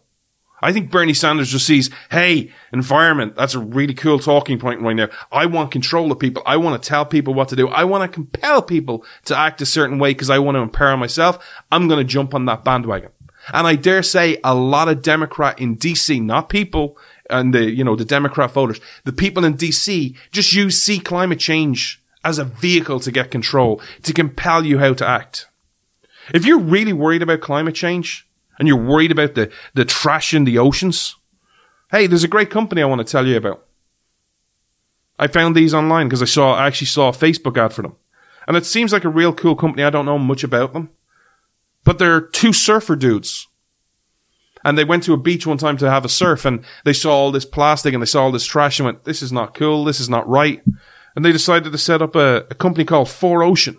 [0.63, 4.96] I think Bernie Sanders just sees, hey, environment, that's a really cool talking point right
[4.96, 5.10] now.
[5.32, 6.42] I want control of people.
[6.46, 7.68] I want to tell people what to do.
[7.68, 10.98] I want to compel people to act a certain way because I want to empower
[10.98, 11.46] myself.
[11.72, 13.12] I'm going to jump on that bandwagon.
[13.54, 16.98] And I dare say a lot of Democrat in DC, not people
[17.30, 21.39] and the, you know, the Democrat voters, the people in DC just use see climate
[21.39, 25.48] change as a vehicle to get control, to compel you how to act.
[26.34, 28.28] If you're really worried about climate change,
[28.60, 31.16] and you're worried about the, the trash in the oceans,
[31.92, 33.66] hey, there's a great company I want to tell you about.
[35.20, 37.96] I found these online because I saw, I actually saw a Facebook ad for them.
[38.48, 39.84] And it seems like a real cool company.
[39.84, 40.90] I don't know much about them.
[41.84, 43.48] But they're two surfer dudes.
[44.66, 47.12] And they went to a beach one time to have a surf and they saw
[47.14, 49.84] all this plastic and they saw all this trash and went, this is not cool.
[49.84, 50.64] This is not right.
[51.15, 53.78] And they decided to set up a, a company called 4Ocean.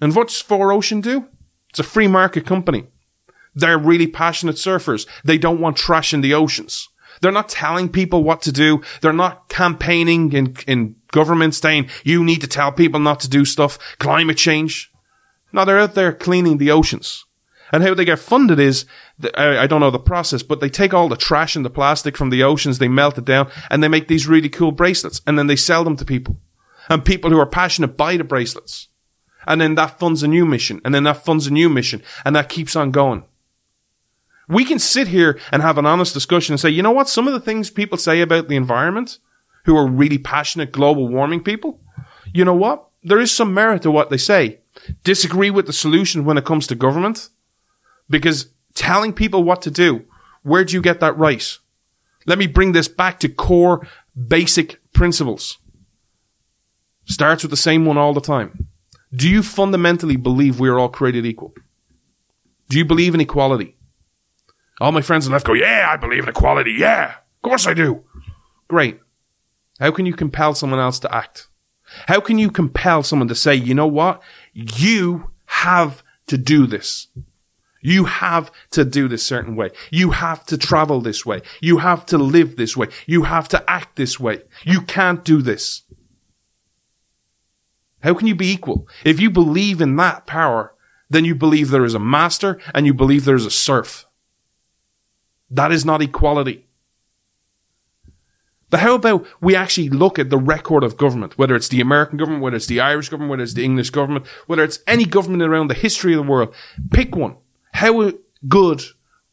[0.00, 1.28] And what's 4Ocean do?
[1.70, 2.86] It's a free market company.
[3.54, 5.06] They're really passionate surfers.
[5.24, 6.88] They don't want trash in the oceans.
[7.20, 8.82] They're not telling people what to do.
[9.00, 13.44] They're not campaigning in, in government saying, you need to tell people not to do
[13.44, 13.78] stuff.
[13.98, 14.92] Climate change.
[15.52, 17.24] No, they're out there cleaning the oceans.
[17.74, 18.86] And how they get funded is,
[19.36, 22.30] I don't know the process, but they take all the trash and the plastic from
[22.30, 25.48] the oceans, they melt it down, and they make these really cool bracelets, and then
[25.48, 26.36] they sell them to people.
[26.88, 28.86] And people who are passionate buy the bracelets.
[29.44, 32.36] And then that funds a new mission, and then that funds a new mission, and
[32.36, 33.24] that keeps on going.
[34.48, 37.08] We can sit here and have an honest discussion and say, you know what?
[37.08, 39.18] Some of the things people say about the environment,
[39.64, 41.80] who are really passionate global warming people,
[42.32, 42.88] you know what?
[43.04, 44.60] there is some merit to what they say.
[45.04, 47.28] Disagree with the solution when it comes to government,
[48.08, 50.04] because telling people what to do,
[50.42, 51.58] where do you get that right?
[52.26, 53.86] Let me bring this back to core
[54.28, 55.58] basic principles.
[57.04, 58.68] Starts with the same one all the time.
[59.14, 61.54] Do you fundamentally believe we are all created equal?
[62.68, 63.76] Do you believe in equality?
[64.80, 66.72] All my friends on the left go, yeah, I believe in equality.
[66.72, 68.04] Yeah, of course I do.
[68.68, 68.98] Great.
[69.78, 71.48] How can you compel someone else to act?
[72.08, 74.22] How can you compel someone to say, you know what?
[74.52, 77.08] You have to do this.
[77.86, 79.70] You have to do this certain way.
[79.90, 81.42] You have to travel this way.
[81.60, 82.88] You have to live this way.
[83.06, 84.40] You have to act this way.
[84.64, 85.82] You can't do this.
[88.02, 88.88] How can you be equal?
[89.04, 90.72] If you believe in that power,
[91.10, 94.06] then you believe there is a master and you believe there is a serf.
[95.50, 96.66] That is not equality.
[98.70, 102.16] But how about we actually look at the record of government, whether it's the American
[102.16, 105.42] government, whether it's the Irish government, whether it's the English government, whether it's any government
[105.42, 106.54] around the history of the world.
[106.90, 107.36] Pick one.
[107.74, 108.12] How
[108.46, 108.82] good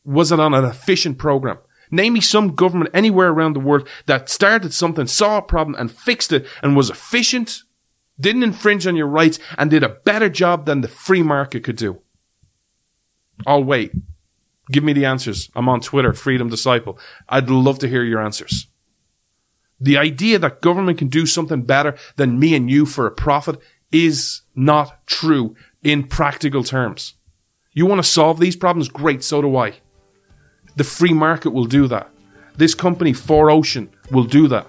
[0.04, 1.60] was it on an efficient program?
[1.92, 5.92] Name me some government anywhere around the world that started something, saw a problem and
[5.92, 7.62] fixed it and was efficient,
[8.20, 11.76] didn't infringe on your rights and did a better job than the free market could
[11.76, 12.02] do.
[13.46, 13.92] I'll wait.
[14.72, 15.52] Give me the answers.
[15.56, 16.98] I'm on Twitter, Freedom Disciple.
[17.30, 18.68] I'd love to hear your answers.
[19.80, 23.60] The idea that government can do something better than me and you for a profit
[23.92, 27.16] is not true in practical terms.
[27.74, 28.90] You want to solve these problems?
[28.90, 29.76] Great, so do I.
[30.76, 32.10] The free market will do that.
[32.58, 34.68] This company, 4Ocean, will do that.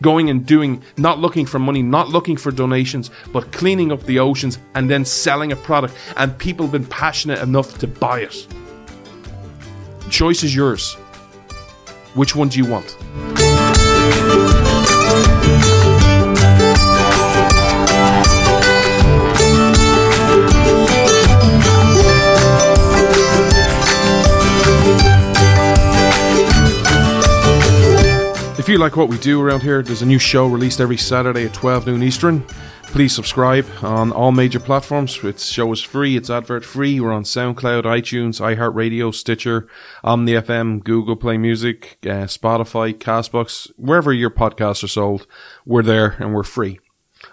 [0.00, 4.18] Going and doing, not looking for money, not looking for donations, but cleaning up the
[4.18, 5.94] oceans and then selling a product.
[6.16, 8.48] And people have been passionate enough to buy it.
[10.10, 10.94] Choice is yours.
[12.14, 12.96] Which one do you want?
[28.62, 31.46] If you like what we do around here, there's a new show released every Saturday
[31.46, 32.42] at 12 noon Eastern.
[32.84, 35.18] Please subscribe on all major platforms.
[35.24, 37.00] Its show is free, it's advert free.
[37.00, 39.66] We're on SoundCloud, iTunes, iHeartRadio, Stitcher,
[40.04, 45.26] Omny FM, Google Play Music, uh, Spotify, Castbox, wherever your podcasts are sold.
[45.66, 46.78] We're there and we're free.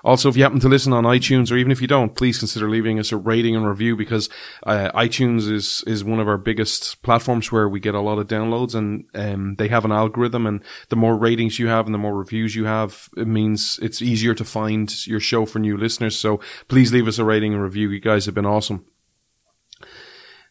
[0.04, 2.70] Also, if you happen to listen on iTunes, or even if you don't, please consider
[2.70, 4.30] leaving us a rating and review because
[4.64, 8.28] uh, iTunes is is one of our biggest platforms where we get a lot of
[8.28, 10.46] downloads, and um, they have an algorithm.
[10.46, 14.02] And the more ratings you have, and the more reviews you have, it means it's
[14.02, 16.18] easier to find your show for new listeners.
[16.18, 17.90] So please leave us a rating and review.
[17.90, 18.86] You guys have been awesome.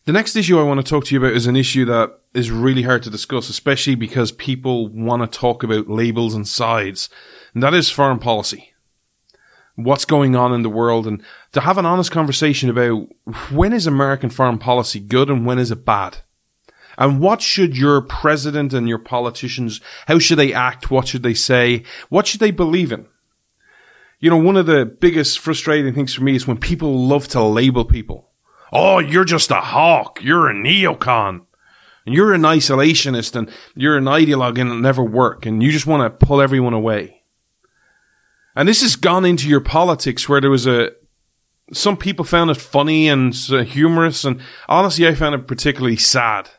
[0.05, 2.51] The next issue I want to talk to you about is an issue that is
[2.51, 7.11] really hard to discuss, especially because people want to talk about labels and sides,
[7.53, 8.73] and that is foreign policy
[9.79, 13.09] what's going on in the world and to have an honest conversation about
[13.53, 16.19] when is American foreign policy good and when is it bad?
[16.99, 20.91] And what should your president and your politicians, how should they act?
[20.91, 21.85] What should they say?
[22.09, 23.07] What should they believe in?
[24.19, 27.43] You know, one of the biggest frustrating things for me is when people love to
[27.43, 28.31] label people.
[28.73, 30.19] Oh, you're just a hawk.
[30.25, 31.43] You're a neocon.
[32.05, 35.47] And you're an isolationist and you're an ideologue and it'll never work.
[35.47, 37.18] And you just want to pull everyone away.
[38.59, 40.91] And this has gone into your politics where there was a,
[41.73, 44.25] some people found it funny and uh, humorous.
[44.25, 46.51] And honestly, I found it particularly sad.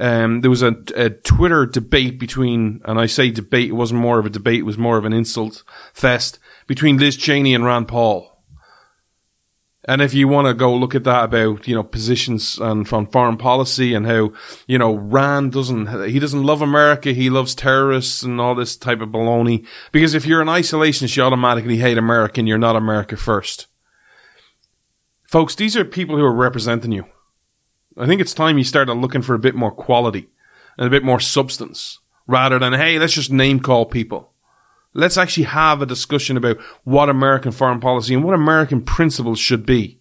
[0.00, 4.18] Um, there was a, a, Twitter debate between, and I say debate, it wasn't more
[4.18, 7.88] of a debate, it was more of an insult fest between Liz Cheney and Rand
[7.88, 8.35] Paul.
[9.88, 13.06] And if you want to go look at that about, you know, positions and from
[13.06, 14.32] foreign policy and how,
[14.66, 17.12] you know, Rand doesn't, he doesn't love America.
[17.12, 19.64] He loves terrorists and all this type of baloney.
[19.92, 23.68] Because if you're an isolationist, you automatically hate America and you're not America first.
[25.22, 27.04] Folks, these are people who are representing you.
[27.96, 30.28] I think it's time you started looking for a bit more quality
[30.76, 34.32] and a bit more substance rather than, hey, let's just name call people.
[34.96, 39.66] Let's actually have a discussion about what American foreign policy and what American principles should
[39.66, 40.00] be.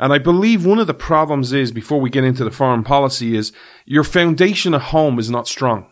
[0.00, 3.36] And I believe one of the problems is, before we get into the foreign policy,
[3.36, 3.52] is
[3.84, 5.86] your foundation at home is not strong.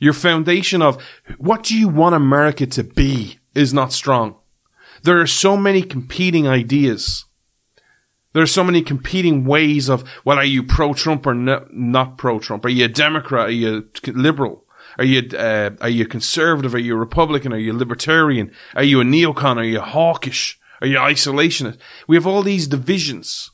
[0.00, 1.02] Your foundation of
[1.38, 4.36] what do you want America to be is not strong.
[5.02, 7.24] There are so many competing ideas.
[8.34, 12.66] There are so many competing ways of, well, are you pro-Trump or not pro-Trump?
[12.66, 13.46] Are you a Democrat?
[13.46, 14.66] Are you a liberal?
[14.98, 16.74] Are you uh, are you conservative?
[16.74, 17.52] Are you Republican?
[17.52, 18.52] Are you libertarian?
[18.74, 19.56] Are you a neocon?
[19.56, 20.58] Are you hawkish?
[20.80, 21.78] Are you isolationist?
[22.08, 23.50] We have all these divisions,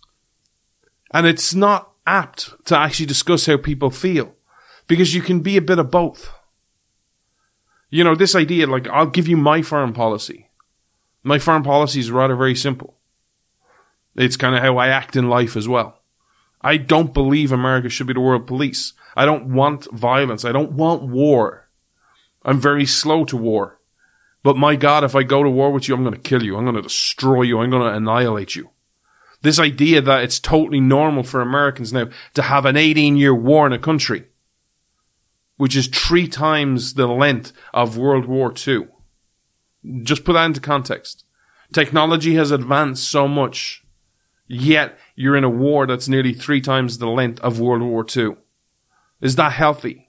[1.13, 4.35] and it's not apt to actually discuss how people feel
[4.87, 6.33] because you can be a bit of both.
[7.91, 10.51] You know, this idea, like, I'll give you my foreign policy.
[11.23, 12.97] My foreign policy is rather very simple.
[14.15, 16.01] It's kind of how I act in life as well.
[16.63, 18.93] I don't believe America should be the world police.
[19.17, 20.45] I don't want violence.
[20.45, 21.69] I don't want war.
[22.45, 23.81] I'm very slow to war.
[24.43, 26.57] But my God, if I go to war with you, I'm going to kill you.
[26.57, 27.59] I'm going to destroy you.
[27.59, 28.71] I'm going to annihilate you.
[29.43, 33.67] This idea that it's totally normal for Americans now to have an 18 year war
[33.67, 34.27] in a country,
[35.57, 38.89] which is three times the length of World War II.
[40.03, 41.25] Just put that into context.
[41.73, 43.85] Technology has advanced so much,
[44.47, 48.37] yet you're in a war that's nearly three times the length of World War II.
[49.21, 50.07] Is that healthy?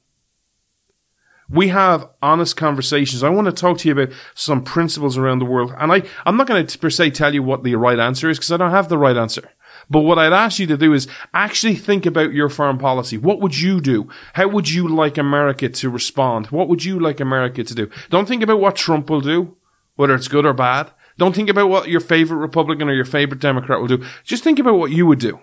[1.50, 3.24] We have honest conversations.
[3.24, 5.74] I want to talk to you about some principles around the world.
[5.78, 8.38] And I, I'm not going to per se tell you what the right answer is
[8.38, 9.50] because I don't have the right answer.
[9.90, 13.18] But what I'd ask you to do is actually think about your foreign policy.
[13.18, 14.10] What would you do?
[14.34, 16.48] How would you like America to respond?
[16.48, 17.90] What would you like America to do?
[18.10, 19.56] Don't think about what Trump will do,
[19.96, 20.92] whether it's good or bad.
[21.18, 24.04] Don't think about what your favorite Republican or your favorite Democrat will do.
[24.26, 25.40] Just think about what you would do.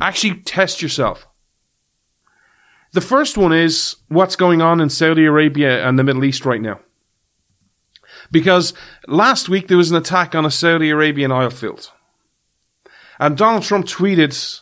[0.00, 1.27] Actually test yourself.
[2.92, 6.60] The first one is what's going on in Saudi Arabia and the Middle East right
[6.60, 6.80] now.
[8.30, 8.72] Because
[9.06, 11.90] last week there was an attack on a Saudi Arabian oil field.
[13.18, 14.60] And Donald Trump tweeted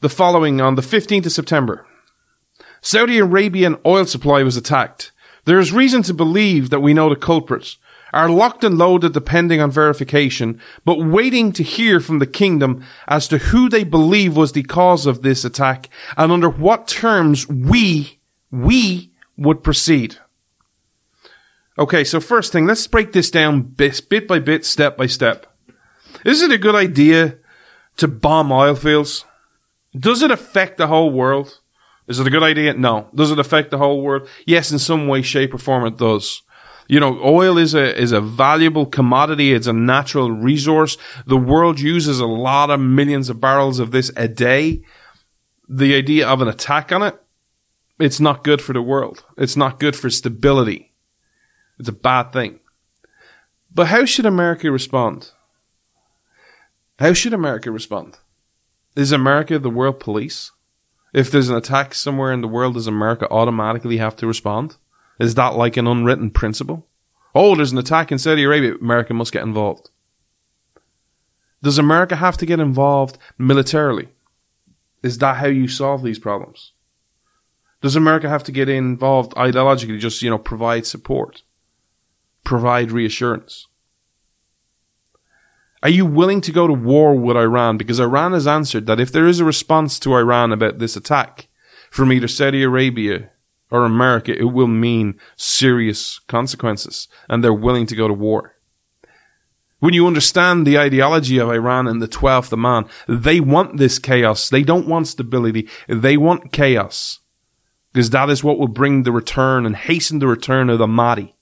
[0.00, 1.86] the following on the 15th of September.
[2.80, 5.12] Saudi Arabian oil supply was attacked.
[5.46, 7.78] There is reason to believe that we know the culprits
[8.14, 13.28] are locked and loaded depending on verification, but waiting to hear from the kingdom as
[13.28, 18.18] to who they believe was the cause of this attack and under what terms we,
[18.50, 20.16] we would proceed.
[21.76, 25.46] Okay, so first thing, let's break this down bit, by bit, step by step.
[26.24, 27.38] Is it a good idea
[27.96, 29.24] to bomb oil fields?
[29.96, 31.60] Does it affect the whole world?
[32.06, 32.74] Is it a good idea?
[32.74, 33.08] No.
[33.14, 34.28] Does it affect the whole world?
[34.46, 36.42] Yes, in some way, shape, or form it does.
[36.86, 39.52] You know, oil is a, is a valuable commodity.
[39.52, 40.96] It's a natural resource.
[41.26, 44.82] The world uses a lot of millions of barrels of this a day.
[45.68, 47.18] The idea of an attack on it,
[47.98, 49.24] it's not good for the world.
[49.38, 50.92] It's not good for stability.
[51.78, 52.60] It's a bad thing.
[53.72, 55.30] But how should America respond?
[56.98, 58.18] How should America respond?
[58.94, 60.52] Is America the world police?
[61.12, 64.76] If there's an attack somewhere in the world, does America automatically have to respond?
[65.18, 66.86] Is that like an unwritten principle?
[67.34, 68.74] Oh, there's an attack in Saudi Arabia.
[68.80, 69.90] America must get involved.
[71.62, 74.08] Does America have to get involved militarily?
[75.02, 76.72] Is that how you solve these problems?
[77.80, 81.42] Does America have to get involved ideologically, just, you know, provide support?
[82.42, 83.66] Provide reassurance?
[85.82, 87.76] Are you willing to go to war with Iran?
[87.76, 91.48] Because Iran has answered that if there is a response to Iran about this attack
[91.90, 93.30] from either Saudi Arabia
[93.74, 98.54] or America, it will mean serious consequences, and they're willing to go to war.
[99.80, 104.48] When you understand the ideology of Iran and the 12th Imam, they want this chaos.
[104.48, 105.68] They don't want stability.
[105.88, 107.18] They want chaos.
[107.92, 111.34] Because that is what will bring the return and hasten the return of the Mahdi.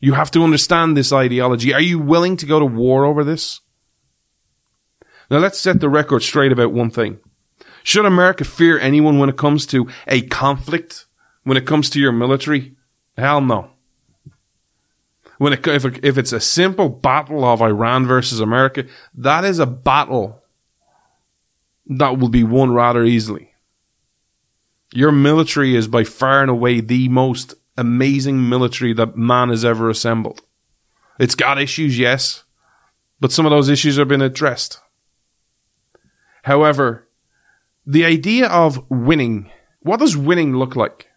[0.00, 1.74] You have to understand this ideology.
[1.74, 3.60] Are you willing to go to war over this?
[5.30, 7.20] Now let's set the record straight about one thing.
[7.88, 11.06] Should America fear anyone when it comes to a conflict?
[11.44, 12.76] When it comes to your military?
[13.16, 13.70] Hell no.
[15.38, 18.84] When it, if, it, if it's a simple battle of Iran versus America,
[19.14, 20.42] that is a battle
[21.86, 23.54] that will be won rather easily.
[24.92, 29.88] Your military is by far and away the most amazing military that man has ever
[29.88, 30.42] assembled.
[31.18, 32.44] It's got issues, yes,
[33.18, 34.78] but some of those issues have been addressed.
[36.42, 37.07] However,
[37.88, 41.08] the idea of winning, what does winning look like?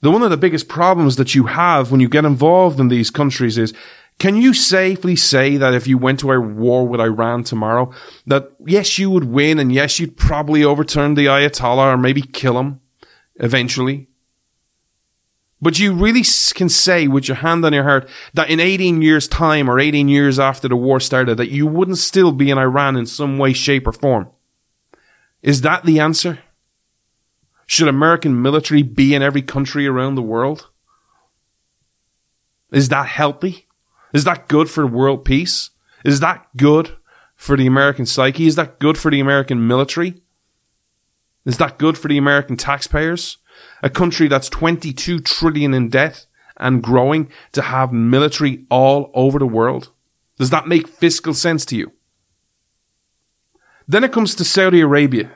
[0.00, 3.10] The one of the biggest problems that you have when you get involved in these
[3.10, 3.72] countries is
[4.18, 7.92] can you safely say that if you went to a war with Iran tomorrow,
[8.26, 12.58] that yes, you would win and yes, you'd probably overturn the Ayatollah or maybe kill
[12.58, 12.80] him
[13.36, 14.08] eventually?
[15.62, 19.28] But you really can say with your hand on your heart that in 18 years
[19.28, 22.96] time or 18 years after the war started that you wouldn't still be in Iran
[22.96, 24.30] in some way, shape or form.
[25.46, 26.40] Is that the answer?
[27.66, 30.70] Should American military be in every country around the world?
[32.72, 33.68] Is that healthy?
[34.12, 35.70] Is that good for world peace?
[36.04, 36.96] Is that good
[37.36, 38.48] for the American psyche?
[38.48, 40.20] Is that good for the American military?
[41.44, 43.38] Is that good for the American taxpayers?
[43.84, 46.26] A country that's 22 trillion in debt
[46.56, 49.92] and growing to have military all over the world?
[50.40, 51.92] Does that make fiscal sense to you?
[53.88, 55.30] Then it comes to Saudi Arabia.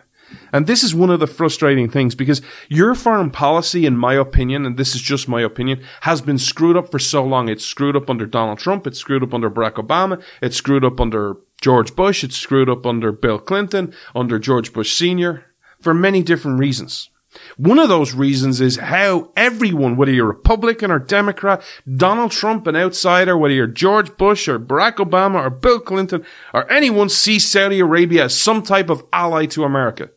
[0.52, 4.64] And this is one of the frustrating things because your foreign policy, in my opinion,
[4.66, 7.48] and this is just my opinion, has been screwed up for so long.
[7.48, 8.86] It's screwed up under Donald Trump.
[8.86, 10.22] It's screwed up under Barack Obama.
[10.40, 12.24] It's screwed up under George Bush.
[12.24, 15.44] It's screwed up under Bill Clinton, under George Bush Sr.
[15.80, 17.10] for many different reasons.
[17.56, 21.62] One of those reasons is how everyone, whether you're Republican or Democrat,
[21.96, 26.70] Donald Trump, an outsider, whether you're George Bush or Barack Obama or Bill Clinton or
[26.70, 30.10] anyone sees Saudi Arabia as some type of ally to America.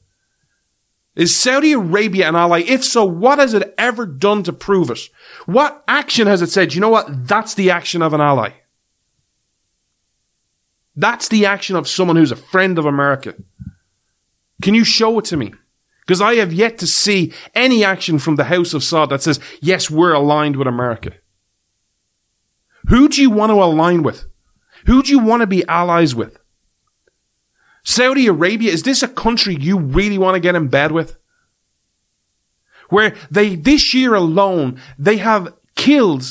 [1.15, 2.63] Is Saudi Arabia an ally?
[2.65, 4.99] If so, what has it ever done to prove it?
[5.45, 6.73] What action has it said?
[6.73, 7.27] You know what?
[7.27, 8.53] That's the action of an ally.
[10.95, 13.35] That's the action of someone who's a friend of America.
[14.63, 15.53] Can you show it to me?
[16.05, 19.39] Because I have yet to see any action from the House of Saud that says,
[19.61, 21.13] yes, we're aligned with America.
[22.87, 24.25] Who do you want to align with?
[24.85, 26.37] Who do you want to be allies with?
[27.83, 31.17] Saudi Arabia, is this a country you really want to get in bed with?
[32.89, 36.23] Where they, this year alone, they have killed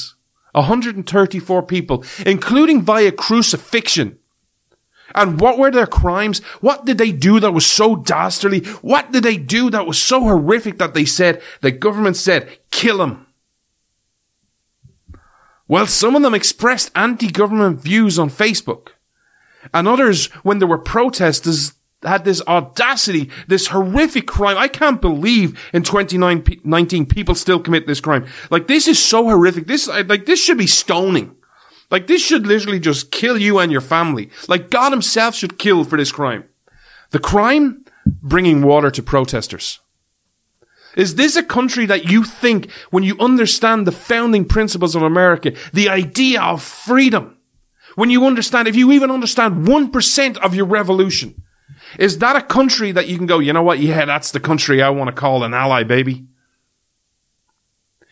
[0.52, 4.18] 134 people, including via crucifixion.
[5.14, 6.40] And what were their crimes?
[6.60, 8.60] What did they do that was so dastardly?
[8.80, 12.98] What did they do that was so horrific that they said, the government said, kill
[12.98, 13.26] them?
[15.68, 18.88] Well, some of them expressed anti-government views on Facebook.
[19.72, 24.58] And others, when there were protesters, had this audacity, this horrific crime.
[24.58, 28.26] I can't believe in 2019 people still commit this crime.
[28.50, 29.66] Like this is so horrific.
[29.66, 31.36] This, like this should be stoning.
[31.93, 34.30] Like this should literally just kill you and your family.
[34.49, 36.45] Like God himself should kill for this crime.
[37.11, 37.84] The crime?
[38.07, 39.78] Bringing water to protesters.
[40.97, 45.53] Is this a country that you think, when you understand the founding principles of America,
[45.72, 47.36] the idea of freedom,
[47.95, 51.43] when you understand, if you even understand 1% of your revolution,
[51.99, 53.78] is that a country that you can go, you know what?
[53.78, 56.26] Yeah, that's the country I want to call an ally, baby.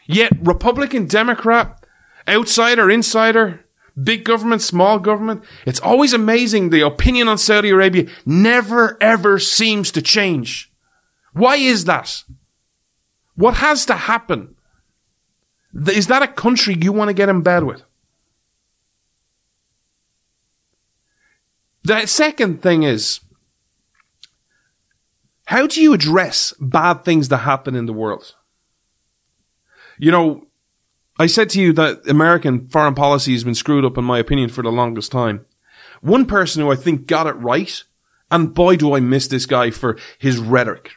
[0.06, 1.84] Yet, Republican, Democrat,
[2.28, 3.64] outsider, insider,
[4.02, 6.70] big government, small government, it's always amazing.
[6.70, 10.72] The opinion on Saudi Arabia never ever seems to change.
[11.32, 12.24] Why is that?
[13.34, 14.56] What has to happen?
[15.92, 17.82] Is that a country you want to get in bed with?
[21.84, 23.20] The second thing is,
[25.44, 28.36] how do you address bad things that happen in the world?
[29.98, 30.46] You know,
[31.20, 34.48] I said to you that American foreign policy has been screwed up, in my opinion,
[34.48, 35.44] for the longest time.
[36.00, 37.84] One person who I think got it right,
[38.30, 40.92] and boy do I miss this guy for his rhetoric,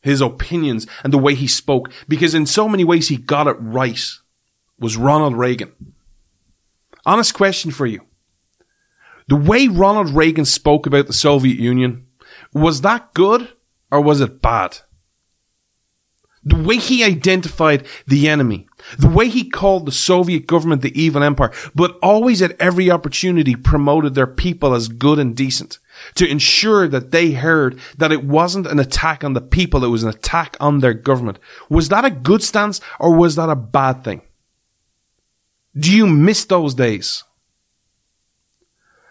[0.00, 3.56] his opinions, and the way he spoke, because in so many ways he got it
[3.58, 4.00] right,
[4.78, 5.72] was Ronald Reagan.
[7.04, 8.00] Honest question for you.
[9.26, 12.06] The way Ronald Reagan spoke about the Soviet Union,
[12.54, 13.48] was that good
[13.90, 14.78] or was it bad?
[16.44, 18.68] The way he identified the enemy,
[18.98, 23.54] the way he called the Soviet government the evil empire, but always at every opportunity
[23.54, 25.78] promoted their people as good and decent
[26.14, 30.02] to ensure that they heard that it wasn't an attack on the people, it was
[30.02, 31.38] an attack on their government.
[31.68, 34.22] Was that a good stance or was that a bad thing?
[35.76, 37.24] Do you miss those days?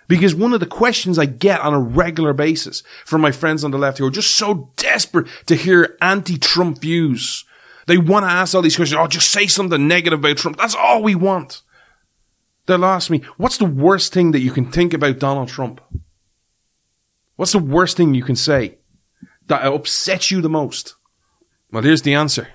[0.08, 3.72] Because one of the questions I get on a regular basis from my friends on
[3.72, 7.46] the left who are just so desperate to hear anti-Trump views.
[7.88, 9.00] They want to ask all these questions.
[9.00, 10.58] Oh, just say something negative about Trump.
[10.58, 11.62] That's all we want.
[12.68, 15.82] They'll ask me, what's the worst thing that you can think about Donald Trump?
[17.36, 18.78] What's the worst thing you can say
[19.48, 20.96] that upsets you the most?
[21.72, 22.50] Well, here's the answer.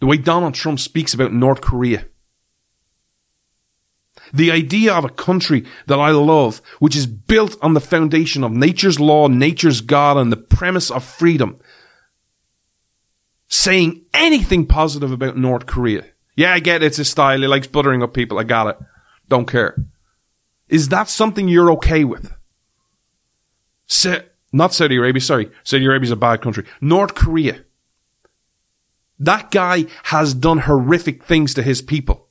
[0.00, 2.06] The way Donald Trump speaks about North Korea.
[4.34, 8.52] The idea of a country that I love, which is built on the foundation of
[8.52, 11.60] nature's law, nature's God, and the premise of freedom.
[13.54, 16.06] Saying anything positive about North Korea.
[16.36, 16.86] Yeah, I get it.
[16.86, 17.38] It's a style.
[17.38, 18.38] He likes buttering up people.
[18.38, 18.78] I got it.
[19.28, 19.76] Don't care.
[20.70, 22.32] Is that something you're okay with?
[23.84, 24.20] Sa-
[24.54, 25.50] not Saudi Arabia, sorry.
[25.64, 26.64] Saudi Arabia's a bad country.
[26.80, 27.62] North Korea.
[29.18, 32.28] That guy has done horrific things to his people.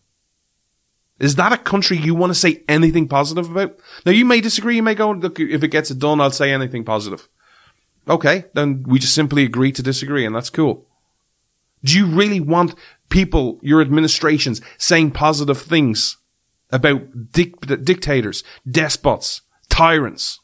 [1.20, 3.78] Is that a country you want to say anything positive about?
[4.08, 4.76] Now you may disagree.
[4.76, 7.30] You may go, look, if it gets it done, I'll say anything positive.
[8.10, 8.46] Okay.
[8.56, 10.88] Then we just simply agree to disagree and that's cool.
[11.84, 12.76] Do you really want
[13.10, 16.18] people, your administrations saying positive things
[16.72, 20.40] about dic- dictators, despots, tyrants?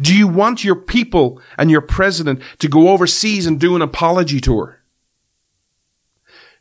[0.00, 4.40] Do you want your people and your president to go overseas and do an apology
[4.40, 4.80] tour?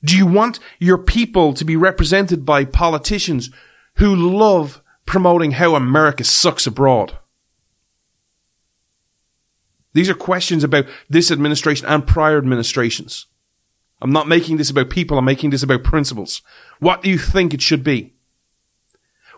[0.04, 3.50] Do you want your people to be represented by politicians
[3.96, 7.18] who love promoting how America sucks abroad?
[9.94, 13.28] These are questions about this administration and prior administrations.
[14.02, 16.42] I'm not making this about people, I'm making this about principles.
[16.80, 18.14] What do you think it should be?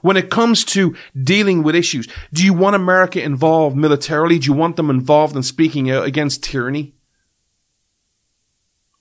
[0.01, 4.39] When it comes to dealing with issues, do you want America involved militarily?
[4.39, 6.93] Do you want them involved in speaking out against tyranny?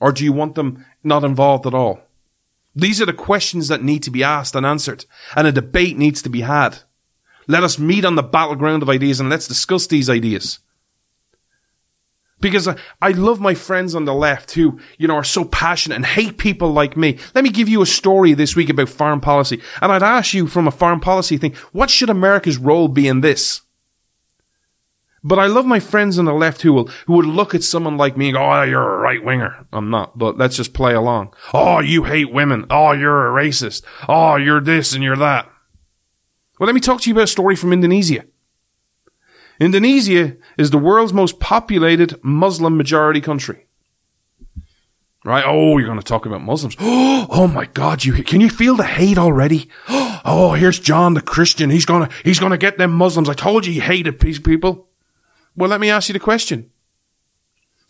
[0.00, 2.00] Or do you want them not involved at all?
[2.74, 5.04] These are the questions that need to be asked and answered,
[5.36, 6.78] and a debate needs to be had.
[7.46, 10.58] Let us meet on the battleground of ideas and let's discuss these ideas.
[12.44, 15.94] Because I, I love my friends on the left who, you know, are so passionate
[15.94, 17.16] and hate people like me.
[17.34, 19.62] Let me give you a story this week about foreign policy.
[19.80, 23.22] And I'd ask you from a foreign policy thing, what should America's role be in
[23.22, 23.62] this?
[25.22, 27.96] But I love my friends on the left who will, who would look at someone
[27.96, 29.66] like me and go, oh, you're a right winger.
[29.72, 31.32] I'm not, but let's just play along.
[31.54, 32.66] Oh, you hate women.
[32.68, 33.84] Oh, you're a racist.
[34.06, 35.50] Oh, you're this and you're that.
[36.60, 38.26] Well, let me talk to you about a story from Indonesia.
[39.60, 43.66] Indonesia is the world's most populated Muslim majority country.
[45.24, 45.44] Right?
[45.46, 46.76] Oh, you're going to talk about Muslims.
[47.26, 48.04] Oh my God.
[48.04, 49.68] You, can you feel the hate already?
[50.26, 51.68] Oh, here's John the Christian.
[51.68, 53.28] He's going to, he's going to get them Muslims.
[53.28, 54.88] I told you he hated these people.
[55.54, 56.70] Well, let me ask you the question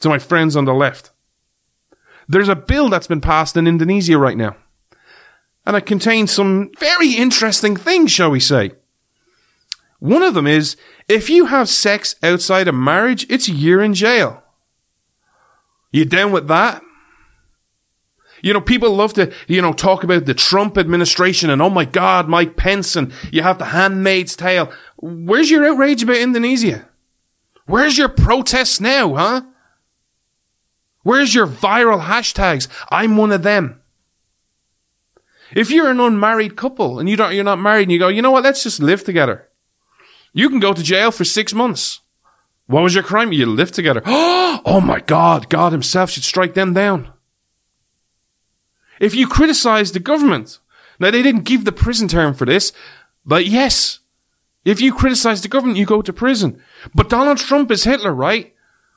[0.01, 1.13] to my friends on the left.
[2.29, 4.57] There's a bill that's been passed in Indonesia right now.
[5.65, 8.73] And it contains some very interesting things, shall we say.
[10.05, 10.77] One of them is
[11.09, 14.43] if you have sex outside of marriage, it's a year in jail.
[15.93, 16.83] You down with that?
[18.43, 21.87] You know, people love to, you know, talk about the Trump administration and oh my
[21.87, 24.71] God, Mike Pence and you have the handmaid's tale.
[24.99, 26.87] Where's your outrage about Indonesia?
[27.65, 29.41] Where's your protests now, huh?
[31.03, 32.69] Where's your viral hashtags?
[32.91, 33.81] I'm one of them.
[35.53, 38.21] If you're an unmarried couple and you don't, you're not married and you go, you
[38.21, 39.49] know what, let's just live together.
[40.35, 42.01] You can go to jail for six months.
[42.67, 43.33] What was your crime?
[43.33, 44.03] You lived together.
[44.67, 47.13] Oh my God, God himself should strike them down.
[48.99, 50.59] If you criticize the government,
[50.99, 52.73] now they didn't give the prison term for this,
[53.27, 53.99] but yes,
[54.65, 56.63] if you criticize the government, you go to prison.
[56.95, 58.55] But Donald Trump is Hitler, right?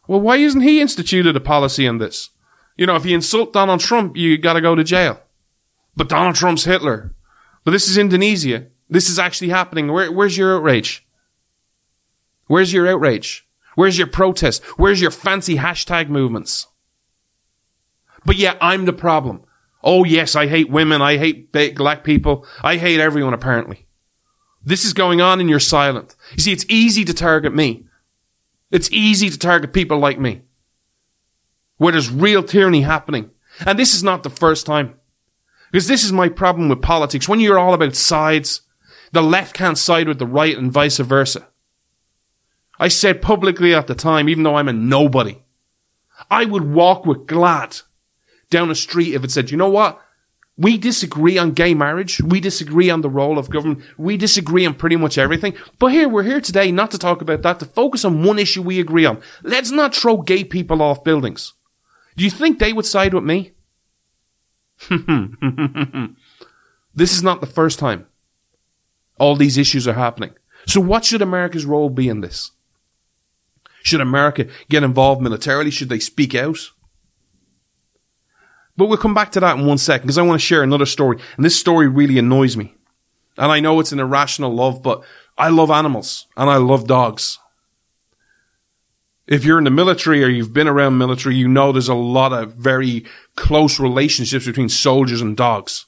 [0.08, 2.30] Well, why isn't he instituted a policy on this?
[2.78, 5.20] You know, if you insult Donald Trump, you gotta go to jail.
[5.98, 7.14] But Donald Trump's Hitler.
[7.66, 8.68] But this is Indonesia.
[8.90, 9.92] This is actually happening.
[9.92, 11.06] Where, where's your outrage?
[12.48, 13.48] Where's your outrage?
[13.76, 14.64] Where's your protest?
[14.78, 16.68] Where's your fancy hashtag movements?
[18.26, 19.44] But yeah, I'm the problem.
[19.84, 21.02] Oh yes, I hate women.
[21.02, 22.46] I hate black people.
[22.62, 23.86] I hate everyone apparently.
[24.64, 26.16] This is going on and you're silent.
[26.34, 27.86] You see, it's easy to target me.
[28.72, 30.42] It's easy to target people like me.
[31.78, 33.32] Where there's real tyranny happening.
[33.66, 34.96] And this is not the first time.
[35.72, 37.30] Because this is my problem with politics.
[37.30, 38.62] When you're all about sides,
[39.12, 41.48] the left can't side with the right and vice versa.
[42.80, 45.42] I said publicly at the time, even though I'm a nobody,
[46.30, 47.84] I would walk with GLAAD
[48.50, 50.02] down a street if it said, you know what?
[50.58, 52.20] We disagree on gay marriage.
[52.20, 53.84] We disagree on the role of government.
[53.98, 55.54] We disagree on pretty much everything.
[55.78, 58.64] But here, we're here today not to talk about that, to focus on one issue
[58.64, 59.22] we agree on.
[59.44, 61.54] Let's not throw gay people off buildings.
[62.16, 63.52] Do you think they would side with me?
[66.96, 68.08] this is not the first time
[69.20, 70.32] all these issues are happening.
[70.66, 72.52] So what should America's role be in this?
[73.88, 75.72] Should America get involved militarily?
[75.72, 76.60] Should they speak out?
[78.76, 80.86] But we'll come back to that in one second because I want to share another
[80.86, 81.20] story.
[81.38, 82.76] And this story really annoys me.
[83.38, 85.06] And I know it's an irrational love, but
[85.38, 87.40] I love animals and I love dogs.
[89.26, 92.34] If you're in the military or you've been around military, you know there's a lot
[92.34, 95.86] of very close relationships between soldiers and dogs.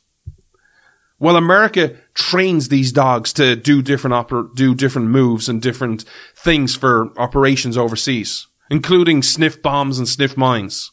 [1.20, 6.06] Well, America trains these dogs to do different oper- do different moves and different
[6.36, 10.92] things for operations overseas, including sniff bombs and sniff mines.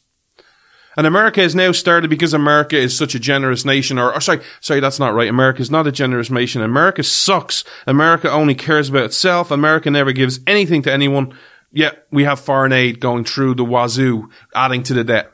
[0.96, 4.40] And America has now started because America is such a generous nation, or, or sorry,
[4.60, 5.28] sorry, that's not right.
[5.28, 6.62] America is not a generous nation.
[6.62, 7.64] America sucks.
[7.86, 9.50] America only cares about itself.
[9.50, 11.36] America never gives anything to anyone.
[11.70, 15.30] Yet we have foreign aid going through the wazoo, adding to the debt.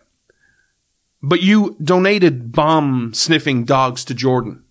[1.23, 4.65] But you donated bomb sniffing dogs to Jordan.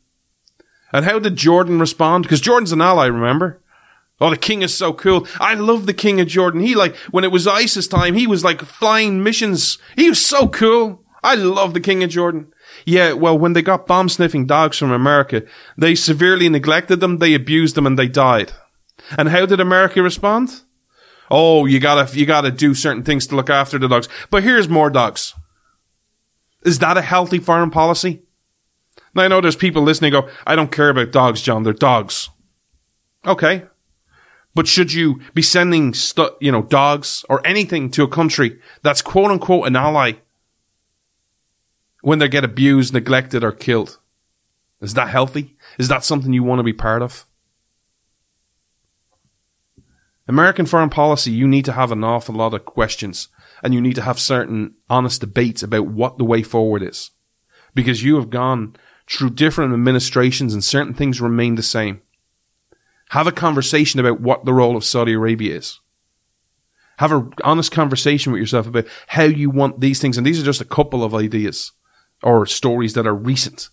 [0.93, 2.23] And how did Jordan respond?
[2.23, 3.61] Because Jordan's an ally, remember?
[4.19, 5.27] Oh, the king is so cool.
[5.39, 6.61] I love the king of Jordan.
[6.61, 9.79] He like, when it was ISIS time, he was like flying missions.
[9.95, 11.03] He was so cool.
[11.23, 12.53] I love the king of Jordan.
[12.85, 15.43] Yeah, well, when they got bomb sniffing dogs from America,
[15.77, 18.53] they severely neglected them, they abused them, and they died.
[19.17, 20.61] And how did America respond?
[21.29, 24.07] Oh, you gotta, you gotta do certain things to look after the dogs.
[24.29, 25.33] But here's more dogs.
[26.63, 28.21] Is that a healthy foreign policy?
[29.13, 32.29] Now I know there's people listening go, I don't care about dogs, John, they're dogs.
[33.25, 33.63] Okay.
[34.53, 39.01] But should you be sending, stu- you know, dogs or anything to a country that's
[39.01, 40.13] quote unquote an ally
[42.01, 43.99] when they get abused, neglected, or killed?
[44.81, 45.55] Is that healthy?
[45.77, 47.25] Is that something you want to be part of?
[50.27, 53.27] American foreign policy, you need to have an awful lot of questions
[53.63, 57.11] and you need to have certain honest debates about what the way forward is.
[57.73, 58.75] Because you have gone
[59.11, 62.01] through different administrations and certain things remain the same.
[63.09, 65.79] Have a conversation about what the role of Saudi Arabia is.
[66.97, 70.17] Have an honest conversation with yourself about how you want these things.
[70.17, 71.73] And these are just a couple of ideas
[72.23, 73.69] or stories that are recent.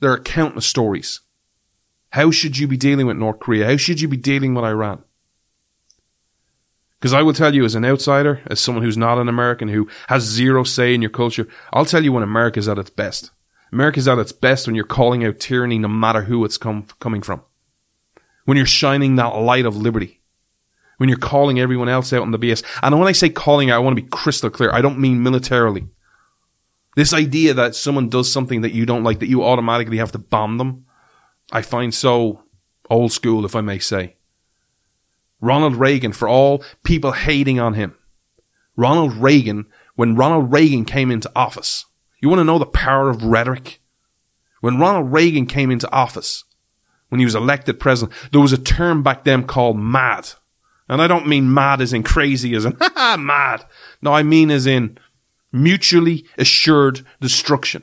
[0.00, 1.20] There are countless stories.
[2.10, 3.66] How should you be dealing with North Korea?
[3.66, 5.02] How should you be dealing with Iran?
[7.00, 9.88] Because I will tell you, as an outsider, as someone who's not an American, who
[10.08, 13.30] has zero say in your culture, I'll tell you when America's at its best.
[13.74, 17.42] America's at its best when you're calling out tyranny no matter who it's coming from.
[18.44, 20.20] When you're shining that light of liberty.
[20.98, 22.62] When you're calling everyone else out on the BS.
[22.84, 24.70] And when I say calling out, I want to be crystal clear.
[24.72, 25.88] I don't mean militarily.
[26.94, 30.18] This idea that someone does something that you don't like, that you automatically have to
[30.18, 30.86] bomb them,
[31.50, 32.44] I find so
[32.88, 34.14] old school, if I may say.
[35.40, 37.96] Ronald Reagan, for all people hating on him.
[38.76, 39.66] Ronald Reagan,
[39.96, 41.86] when Ronald Reagan came into office,
[42.24, 43.80] you want to know the power of rhetoric?
[44.62, 46.44] When Ronald Reagan came into office,
[47.10, 50.30] when he was elected president, there was a term back then called mad.
[50.88, 53.66] And I don't mean mad as in crazy as in, ha ha, mad.
[54.00, 54.98] No, I mean as in
[55.52, 57.82] mutually assured destruction.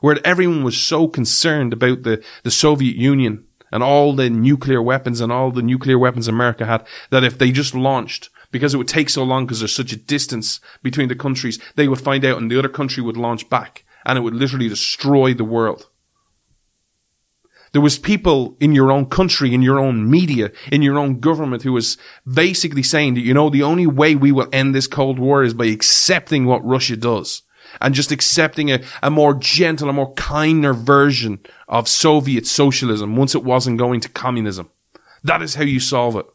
[0.00, 5.20] Where everyone was so concerned about the, the Soviet Union and all the nuclear weapons
[5.20, 8.88] and all the nuclear weapons America had that if they just launched, because it would
[8.88, 12.38] take so long because there's such a distance between the countries, they would find out
[12.38, 15.88] and the other country would launch back and it would literally destroy the world.
[17.72, 21.62] There was people in your own country, in your own media, in your own government
[21.62, 25.18] who was basically saying that, you know, the only way we will end this Cold
[25.18, 27.42] War is by accepting what Russia does
[27.80, 33.34] and just accepting a, a more gentle, a more kinder version of Soviet socialism once
[33.34, 34.70] it wasn't going to communism.
[35.22, 36.26] That is how you solve it.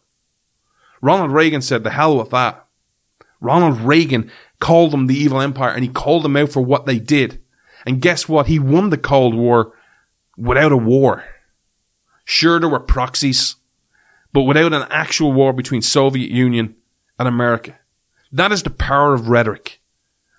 [1.04, 2.66] Ronald Reagan said, the hell with that.
[3.42, 4.32] Ronald Reagan
[4.62, 7.42] called them the evil empire and he called them out for what they did.
[7.86, 8.48] And guess what?
[8.48, 9.74] He won the Cold War
[10.38, 11.26] without a war.
[12.24, 13.58] Sure, there were proxies,
[14.32, 16.74] but without an actual war between Soviet Union
[17.20, 17.78] and America.
[18.32, 19.82] That is the power of rhetoric.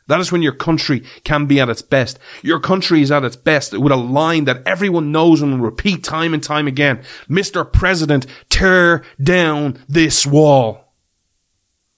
[0.07, 2.19] That is when your country can be at its best.
[2.43, 6.05] Your country is at its best with a line that everyone knows and will repeat
[6.05, 7.03] time and time again.
[7.29, 7.71] Mr.
[7.71, 10.93] President, tear down this wall.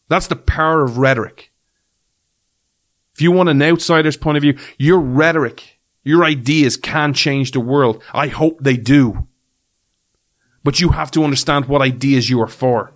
[0.08, 1.50] That's the power of rhetoric.
[3.14, 7.60] If you want an outsider's point of view, your rhetoric, your ideas can change the
[7.60, 8.02] world.
[8.12, 9.26] I hope they do.
[10.62, 12.92] But you have to understand what ideas you are for.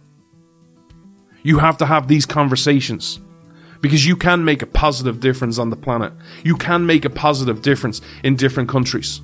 [1.42, 3.18] You have to have these conversations
[3.80, 6.12] because you can make a positive difference on the planet.
[6.44, 9.20] You can make a positive difference in different countries.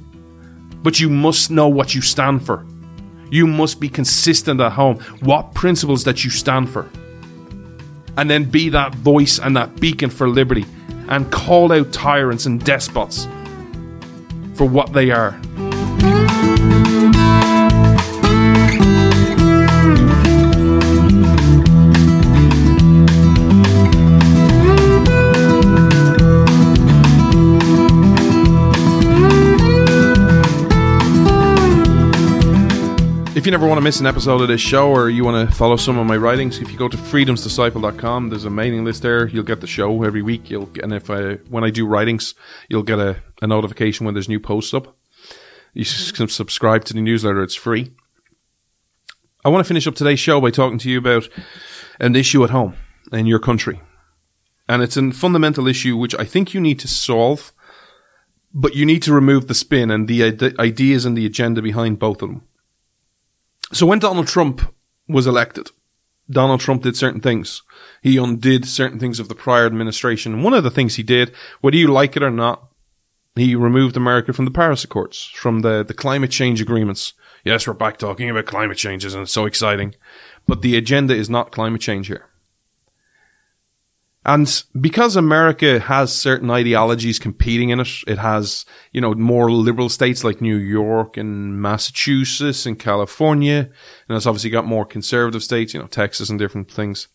[0.82, 2.64] But you must know what you stand for.
[3.30, 6.88] You must be consistent at home, what principles that you stand for.
[8.16, 10.64] And then be that voice and that beacon for liberty
[11.08, 13.26] and call out tyrants and despots
[14.54, 15.38] for what they are.
[33.46, 35.54] If you never want to miss an episode of this show or you want to
[35.54, 39.28] follow some of my writings, if you go to freedomsdisciple.com, there's a mailing list there.
[39.28, 40.50] You'll get the show every week.
[40.50, 42.34] You'll and if I when I do writings,
[42.68, 44.96] you'll get a, a notification when there's new posts up.
[45.74, 47.40] You can subscribe to the newsletter.
[47.44, 47.92] It's free.
[49.44, 51.28] I want to finish up today's show by talking to you about
[52.00, 52.74] an issue at home
[53.12, 53.80] in your country.
[54.68, 57.52] And it's a fundamental issue which I think you need to solve,
[58.52, 62.00] but you need to remove the spin and the ide- ideas and the agenda behind
[62.00, 62.45] both of them.
[63.72, 64.74] So when Donald Trump
[65.08, 65.70] was elected,
[66.30, 67.62] Donald Trump did certain things.
[68.02, 70.42] He undid certain things of the prior administration.
[70.42, 72.68] One of the things he did, whether you like it or not,
[73.34, 77.12] he removed America from the Paris Accords, from the, the climate change agreements.
[77.44, 79.94] Yes, we're back talking about climate changes and it's so exciting.
[80.46, 82.25] But the agenda is not climate change here.
[84.26, 89.88] And because America has certain ideologies competing in it, it has, you know, more liberal
[89.88, 93.70] states like New York and Massachusetts and California.
[94.08, 97.06] And it's obviously got more conservative states, you know, Texas and different things.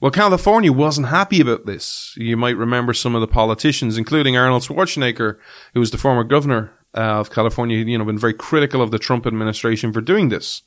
[0.00, 2.12] Well, California wasn't happy about this.
[2.16, 5.38] You might remember some of the politicians, including Arnold Schwarzenegger,
[5.74, 9.28] who was the former governor of California, you know, been very critical of the Trump
[9.28, 10.62] administration for doing this.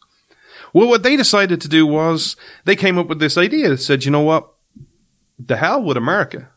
[0.72, 4.06] Well, what they decided to do was they came up with this idea that said,
[4.06, 4.55] you know what?
[5.38, 6.50] The hell with America.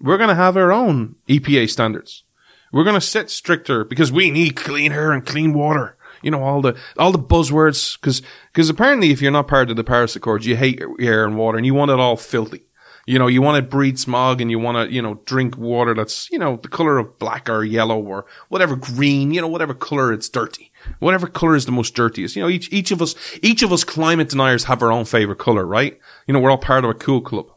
[0.00, 2.24] We're going to have our own EPA standards.
[2.72, 5.96] We're going to set stricter because we need clean air and clean water.
[6.22, 8.00] You know, all the, all the buzzwords.
[8.00, 8.20] Cause,
[8.52, 11.56] cause apparently if you're not part of the Paris Accords, you hate air and water
[11.56, 12.66] and you want it all filthy.
[13.06, 15.94] You know, you want to breathe smog and you want to, you know, drink water
[15.94, 19.74] that's, you know, the color of black or yellow or whatever green, you know, whatever
[19.74, 20.72] color it's dirty.
[21.00, 22.34] Whatever color is the most dirtiest.
[22.34, 25.38] You know, each, each of us, each of us climate deniers have our own favorite
[25.38, 25.98] color, right?
[26.26, 27.53] You know, we're all part of a cool club.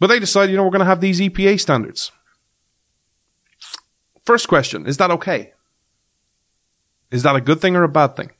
[0.00, 2.12] But they decided, you know, we're going to have these EPA standards.
[4.24, 5.52] First question, is that okay?
[7.10, 8.30] Is that a good thing or a bad thing?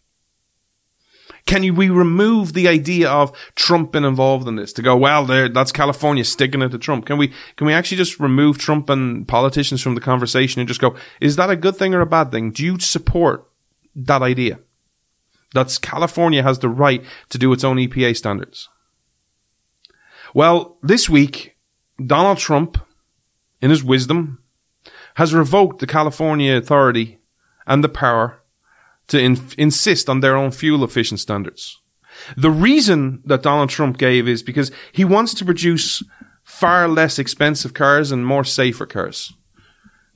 [1.47, 5.49] Can we remove the idea of Trump being involved in this to go, well, there,
[5.49, 7.07] that's California sticking it to Trump.
[7.07, 10.83] Can we, can we actually just remove Trump and politicians from the conversation and just
[10.83, 12.51] go, is that a good thing or a bad thing?
[12.51, 13.49] Do you support
[13.97, 14.59] that idea?
[15.55, 18.69] That California has the right to do its own EPA standards.
[20.35, 21.57] Well, this week,
[22.05, 22.79] Donald Trump,
[23.61, 24.43] in his wisdom,
[25.15, 27.19] has revoked the California authority
[27.67, 28.41] and the power
[29.09, 31.81] to in- insist on their own fuel efficient standards.
[32.37, 36.03] The reason that Donald Trump gave is because he wants to produce
[36.45, 39.33] far less expensive cars and more safer cars.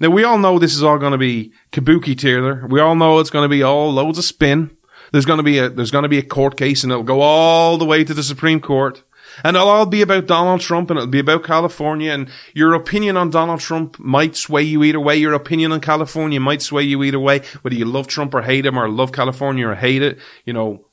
[0.01, 2.67] Now we all know this is all going to be kabuki theater.
[2.69, 4.77] We all know it's going to be all loads of spin.
[5.13, 7.21] There's going to be a there's going to be a court case and it'll go
[7.21, 9.05] all the way to the Supreme Court.
[9.45, 13.17] And it'll all be about Donald Trump and it'll be about California and your opinion
[13.17, 15.17] on Donald Trump might sway you either way.
[15.17, 17.41] Your opinion on California might sway you either way.
[17.63, 20.87] Whether you love Trump or hate him or love California or hate it, you know,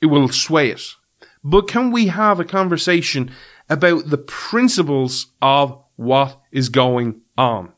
[0.00, 0.82] it will sway it.
[1.42, 3.30] But can we have a conversation
[3.68, 7.73] about the principles of what is going on?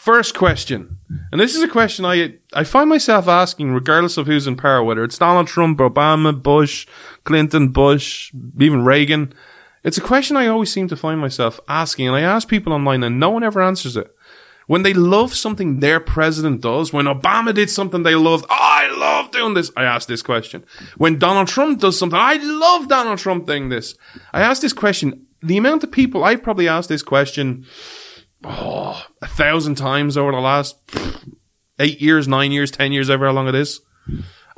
[0.00, 0.96] First question,
[1.30, 4.82] and this is a question I I find myself asking regardless of who's in power,
[4.82, 6.86] whether it's Donald Trump, Obama, Bush,
[7.24, 9.34] Clinton, Bush, even Reagan.
[9.84, 13.02] It's a question I always seem to find myself asking, and I ask people online,
[13.02, 14.10] and no one ever answers it.
[14.66, 18.90] When they love something their president does, when Obama did something they loved, oh, I
[18.96, 19.70] love doing this.
[19.76, 20.64] I ask this question.
[20.96, 23.96] When Donald Trump does something, I love Donald Trump doing this.
[24.32, 25.26] I ask this question.
[25.42, 27.66] The amount of people I probably asked this question
[28.44, 30.76] oh, a thousand times over the last
[31.78, 33.80] eight years, nine years, ten years, ever how long it is.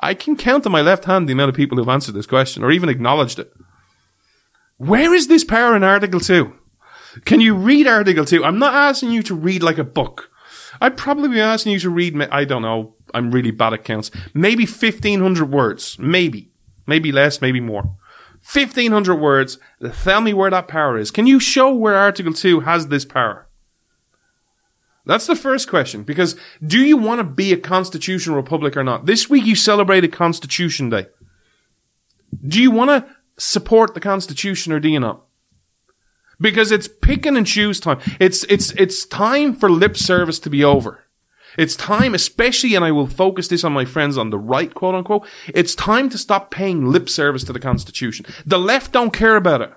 [0.01, 2.65] I can count on my left hand the amount of people who've answered this question
[2.65, 3.53] or even acknowledged it.
[4.77, 6.53] Where is this power in Article 2?
[7.25, 8.45] Can you read Article 2?
[8.45, 10.31] I'm not asking you to read like a book.
[10.81, 14.11] I'd probably be asking you to read, I don't know, I'm really bad at counts.
[14.35, 15.99] Maybe 1500 words.
[16.01, 16.51] Maybe.
[16.87, 17.97] Maybe less, maybe more.
[18.53, 19.59] 1500 words.
[20.03, 21.13] Tell me where that power is.
[21.13, 23.47] Can you show where Article 2 has this power?
[25.05, 26.05] That's the first question.
[26.05, 29.07] Because do you want to be a constitutional republic or not?
[29.07, 31.07] This week you celebrated Constitution Day.
[32.47, 35.23] Do you want to support the Constitution or do you not?
[36.41, 38.01] Because it's picking and choose time.
[38.19, 41.05] It's, it's, it's time for lip service to be over.
[41.59, 44.95] It's time, especially, and I will focus this on my friends on the right, quote
[44.95, 45.27] unquote.
[45.49, 48.25] It's time to stop paying lip service to the Constitution.
[48.47, 49.73] The left don't care about it.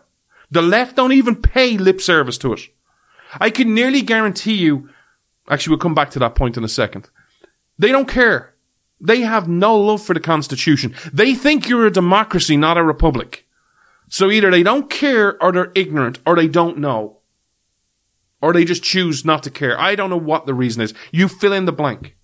[0.50, 2.62] The left don't even pay lip service to it.
[3.40, 4.90] I can nearly guarantee you
[5.50, 7.10] Actually, we'll come back to that point in a second.
[7.78, 8.56] They don't care.
[9.00, 10.96] They have no love for the Constitution.
[11.14, 13.46] They think you're a democracy, not a republic.
[14.10, 17.20] So either they don't care or they're ignorant or they don't know.
[18.42, 19.80] Or they just choose not to care.
[19.80, 20.94] I don't know what the reason is.
[21.12, 22.16] You fill in the blank.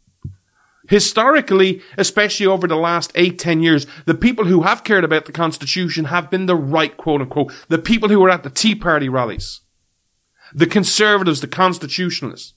[0.88, 5.32] Historically, especially over the last eight, ten years, the people who have cared about the
[5.32, 9.08] Constitution have been the right, quote unquote, the people who were at the Tea Party
[9.08, 9.62] rallies.
[10.54, 12.54] The conservatives, the constitutionalists.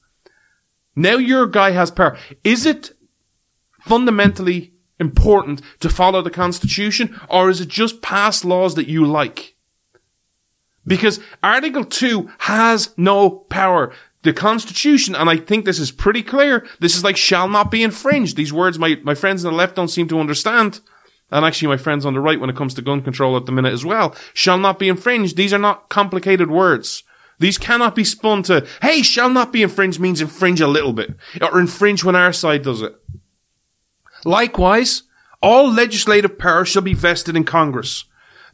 [0.96, 2.16] Now your guy has power.
[2.42, 2.92] Is it
[3.80, 9.54] fundamentally important to follow the Constitution or is it just pass laws that you like?
[10.86, 13.92] Because Article 2 has no power.
[14.22, 17.82] The Constitution, and I think this is pretty clear, this is like shall not be
[17.82, 18.36] infringed.
[18.36, 20.80] These words my, my friends on the left don't seem to understand.
[21.30, 23.52] And actually my friends on the right when it comes to gun control at the
[23.52, 24.14] minute as well.
[24.34, 25.36] Shall not be infringed.
[25.36, 27.02] These are not complicated words.
[27.38, 31.14] These cannot be spun to, hey, shall not be infringed means infringe a little bit,
[31.40, 32.94] or infringe when our side does it.
[34.24, 35.02] Likewise,
[35.42, 38.04] all legislative power shall be vested in Congress.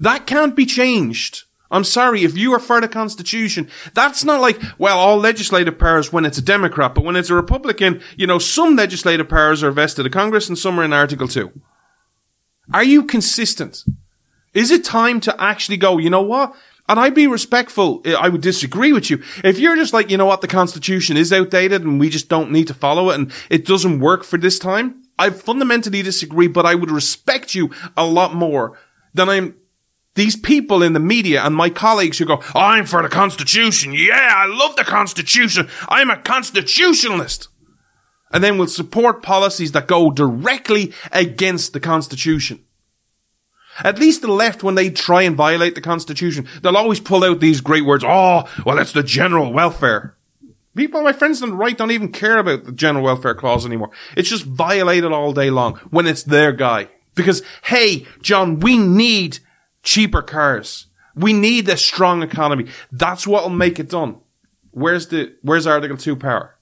[0.01, 1.45] That can't be changed.
[1.70, 6.12] I'm sorry, if you are for the Constitution, that's not like, well, all legislative powers
[6.12, 9.70] when it's a Democrat, but when it's a Republican, you know, some legislative powers are
[9.70, 11.53] vested in Congress and some are in Article 2.
[12.74, 13.85] Are you consistent?
[14.53, 16.55] Is it time to actually go, you know what?
[16.91, 18.03] And I'd be respectful.
[18.05, 19.22] Eh, I would disagree with you.
[19.45, 22.51] If you're just like, you know what, the Constitution is outdated and we just don't
[22.51, 26.66] need to follow it and it doesn't work for this time, I fundamentally disagree, but
[26.66, 28.76] I would respect you a lot more
[29.14, 29.55] than I'm
[30.16, 33.93] these people in the media and my colleagues who go, I'm for the Constitution.
[33.93, 35.68] Yeah, I love the Constitution.
[35.88, 37.47] I'm a constitutionalist.
[38.32, 42.64] And then will support policies that go directly against the Constitution.
[43.85, 47.41] At least the left, when they try and violate the Constitution, they'll always pull out
[47.41, 48.05] these great words.
[48.07, 50.16] Oh, well, it's the general welfare.
[50.76, 53.91] People, my friends on the right don't even care about the general welfare clause anymore.
[54.16, 56.89] It's just violated all day long when it's their guy.
[57.14, 59.41] Because, hey, John, we need
[59.83, 60.87] cheaper cars.
[61.14, 62.66] We need a strong economy.
[62.93, 64.20] That's what will make it done.
[64.70, 66.57] Where's the, where's Article 2 power?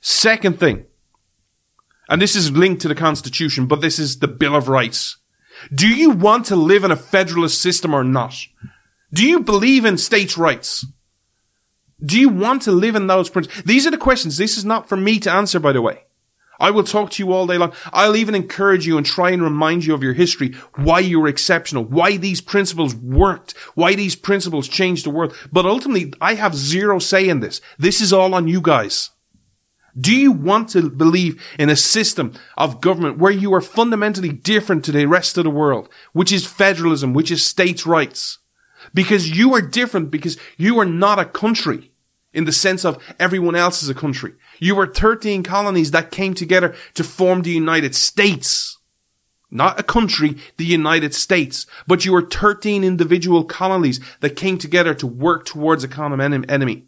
[0.00, 0.86] Second thing,
[2.08, 5.18] and this is linked to the Constitution, but this is the Bill of Rights.
[5.74, 8.34] Do you want to live in a federalist system or not?
[9.12, 10.86] Do you believe in states' rights?
[12.02, 13.62] Do you want to live in those principles?
[13.64, 14.36] These are the questions.
[14.36, 16.04] This is not for me to answer, by the way.
[16.58, 17.72] I will talk to you all day long.
[17.92, 21.28] I'll even encourage you and try and remind you of your history, why you were
[21.28, 25.34] exceptional, why these principles worked, why these principles changed the world.
[25.50, 27.62] But ultimately, I have zero say in this.
[27.78, 29.10] This is all on you guys.
[30.00, 34.84] Do you want to believe in a system of government where you are fundamentally different
[34.84, 38.38] to the rest of the world, which is federalism, which is states' rights?
[38.94, 41.90] Because you are different because you are not a country
[42.32, 44.34] in the sense of everyone else is a country.
[44.58, 48.78] You were 13 colonies that came together to form the United States.
[49.50, 51.66] Not a country, the United States.
[51.86, 56.84] But you were 13 individual colonies that came together to work towards a common enemy.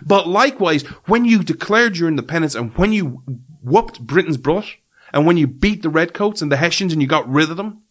[0.00, 3.22] But likewise, when you declared your independence and when you
[3.62, 4.64] whooped Britain's butt
[5.12, 7.82] and when you beat the Redcoats and the Hessians and you got rid of them,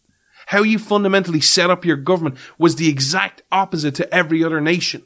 [0.46, 5.04] how you fundamentally set up your government was the exact opposite to every other nation.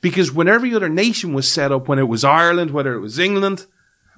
[0.00, 3.18] Because when every other nation was set up, when it was Ireland, whether it was
[3.18, 3.66] England,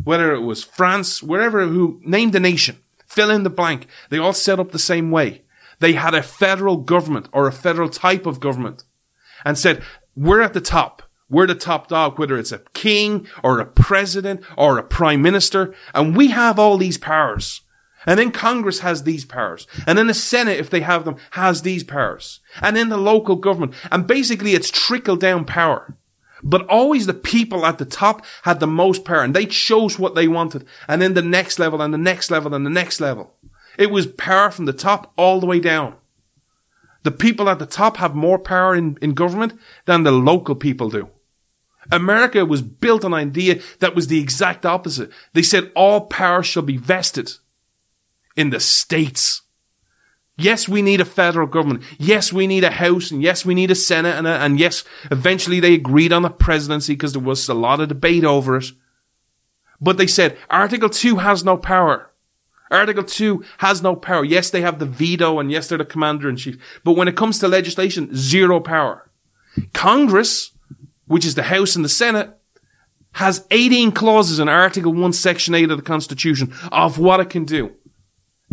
[0.05, 4.33] whether it was France, wherever who named the nation, fill in the blank, they all
[4.33, 5.43] set up the same way.
[5.81, 8.85] They had a federal government or a federal type of government
[9.45, 9.83] and said,
[10.15, 11.03] we're at the top.
[11.33, 15.75] We're the top dog, whether it's a king or a president or a prime minister,
[15.95, 17.63] and we have all these powers.
[18.05, 19.67] And then Congress has these powers.
[19.87, 22.41] And then the Senate, if they have them, has these powers.
[22.61, 23.73] And then the local government.
[23.91, 25.97] And basically it's trickle down power.
[26.43, 30.15] But always the people at the top had the most power and they chose what
[30.15, 30.67] they wanted.
[30.87, 33.35] And then the next level and the next level and the next level.
[33.79, 35.95] It was power from the top all the way down.
[37.05, 40.91] The people at the top have more power in, in government than the local people
[40.91, 41.09] do.
[41.91, 45.11] America was built on an idea that was the exact opposite.
[45.33, 47.33] They said all power shall be vested
[48.37, 49.43] in the states.
[50.39, 51.83] Yes, we need a federal government.
[51.99, 54.83] Yes, we need a house, and yes, we need a senate, and, a, and yes,
[55.11, 58.67] eventually they agreed on a presidency because there was a lot of debate over it.
[59.81, 62.11] But they said Article 2 has no power.
[62.71, 64.25] Article 2 has no power.
[64.25, 66.57] Yes, they have the veto, and yes, they're the commander in chief.
[66.83, 69.11] But when it comes to legislation, zero power.
[69.75, 70.52] Congress,
[71.13, 72.31] which is the House and the Senate,
[73.13, 77.45] has 18 clauses in Article 1, Section 8 of the Constitution of what it can
[77.45, 77.73] do.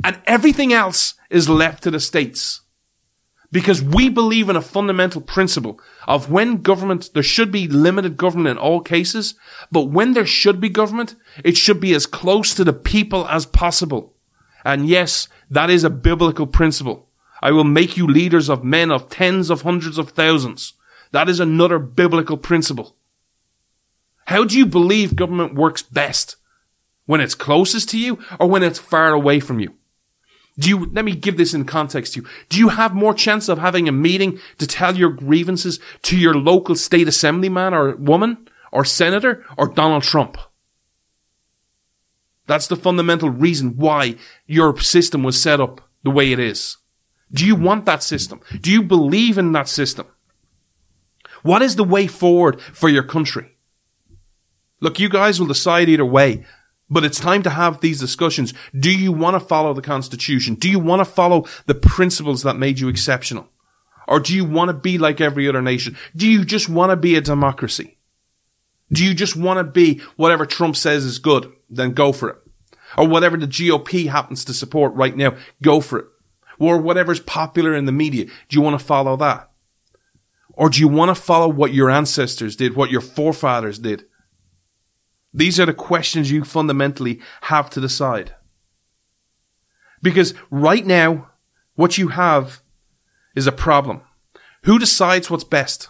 [0.03, 2.59] And everything else is left to the states.
[3.49, 8.49] Because we believe in a fundamental principle of when government, there should be limited government
[8.49, 9.35] in all cases,
[9.71, 13.45] but when there should be government, it should be as close to the people as
[13.45, 14.15] possible.
[14.65, 17.07] And yes, that is a biblical principle.
[17.41, 20.73] I will make you leaders of men of tens of hundreds of thousands.
[21.11, 22.95] That is another biblical principle.
[24.25, 26.35] How do you believe government works best?
[27.05, 29.73] When it's closest to you or when it's far away from you?
[30.59, 32.27] Do you, let me give this in context to you.
[32.49, 36.35] Do you have more chance of having a meeting to tell your grievances to your
[36.35, 40.37] local state assemblyman or woman or senator or Donald Trump?
[42.45, 46.77] That's the fundamental reason why your system was set up the way it is.
[47.31, 48.41] Do you want that system?
[48.59, 50.07] Do you believe in that system?
[51.43, 53.57] What is the way forward for your country?
[54.81, 56.45] Look, you guys will decide either way.
[56.89, 58.53] But it's time to have these discussions.
[58.77, 60.55] Do you want to follow the Constitution?
[60.55, 63.47] Do you want to follow the principles that made you exceptional?
[64.07, 65.95] Or do you want to be like every other nation?
[66.15, 67.97] Do you just want to be a democracy?
[68.91, 71.51] Do you just want to be whatever Trump says is good?
[71.69, 72.37] Then go for it.
[72.97, 76.05] Or whatever the GOP happens to support right now, go for it.
[76.57, 79.48] Or whatever's popular in the media, do you want to follow that?
[80.59, 84.03] Or do you want to follow what your ancestors did, what your forefathers did?
[85.33, 88.35] These are the questions you fundamentally have to decide.
[90.01, 91.29] Because right now,
[91.75, 92.61] what you have
[93.37, 94.01] is a problem.
[94.63, 95.87] Who decides what's best?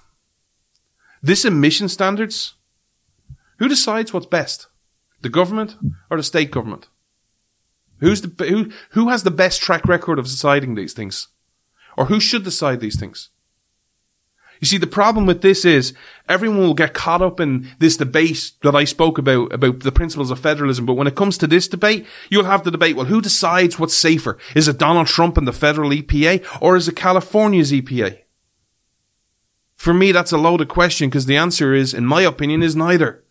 [1.23, 2.53] This emission standards?
[3.57, 4.67] Who decides what's best?
[5.23, 5.77] The government
[6.11, 6.89] or the state government?
[8.01, 11.29] Who's the who who has the best track record of deciding these things,
[11.97, 13.31] or who should decide these things?
[14.59, 15.93] You see, the problem with this is
[16.27, 20.31] everyone will get caught up in this debate that I spoke about, about the principles
[20.31, 20.85] of federalism.
[20.85, 23.93] But when it comes to this debate, you'll have the debate, well, who decides what's
[23.95, 24.37] safer?
[24.55, 28.19] Is it Donald Trump and the federal EPA or is it California's EPA?
[29.75, 33.23] For me, that's a loaded question because the answer is, in my opinion, is neither.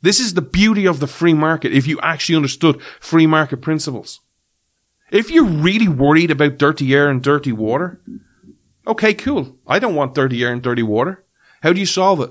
[0.00, 4.20] This is the beauty of the free market if you actually understood free market principles.
[5.10, 8.00] If you're really worried about dirty air and dirty water,
[8.86, 9.56] Okay, cool.
[9.66, 11.24] I don't want dirty air and dirty water.
[11.62, 12.30] How do you solve it?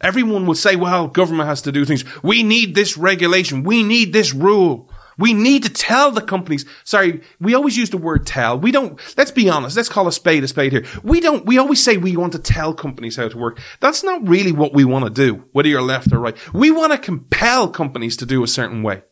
[0.00, 2.04] Everyone would say, well, government has to do things.
[2.22, 3.62] We need this regulation.
[3.62, 4.90] We need this rule.
[5.18, 6.64] We need to tell the companies.
[6.84, 8.58] Sorry, we always use the word tell.
[8.58, 9.76] We don't, let's be honest.
[9.76, 10.84] Let's call a spade a spade here.
[11.04, 13.60] We don't, we always say we want to tell companies how to work.
[13.80, 16.36] That's not really what we want to do, whether you're left or right.
[16.54, 19.02] We want to compel companies to do a certain way.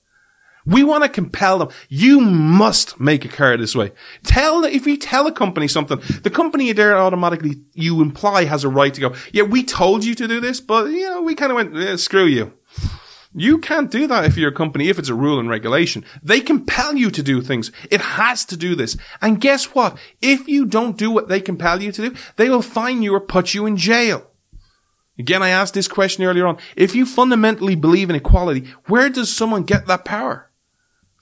[0.70, 1.68] We want to compel them.
[1.88, 3.92] You must make a car this way.
[4.24, 8.68] Tell, if you tell a company something, the company there automatically, you imply has a
[8.68, 11.50] right to go, yeah, we told you to do this, but, you know, we kind
[11.50, 12.52] of went, eh, screw you.
[13.34, 16.04] You can't do that if you're a company, if it's a rule and regulation.
[16.22, 17.70] They compel you to do things.
[17.90, 18.96] It has to do this.
[19.20, 19.98] And guess what?
[20.20, 23.20] If you don't do what they compel you to do, they will fine you or
[23.20, 24.26] put you in jail.
[25.18, 26.58] Again, I asked this question earlier on.
[26.76, 30.49] If you fundamentally believe in equality, where does someone get that power?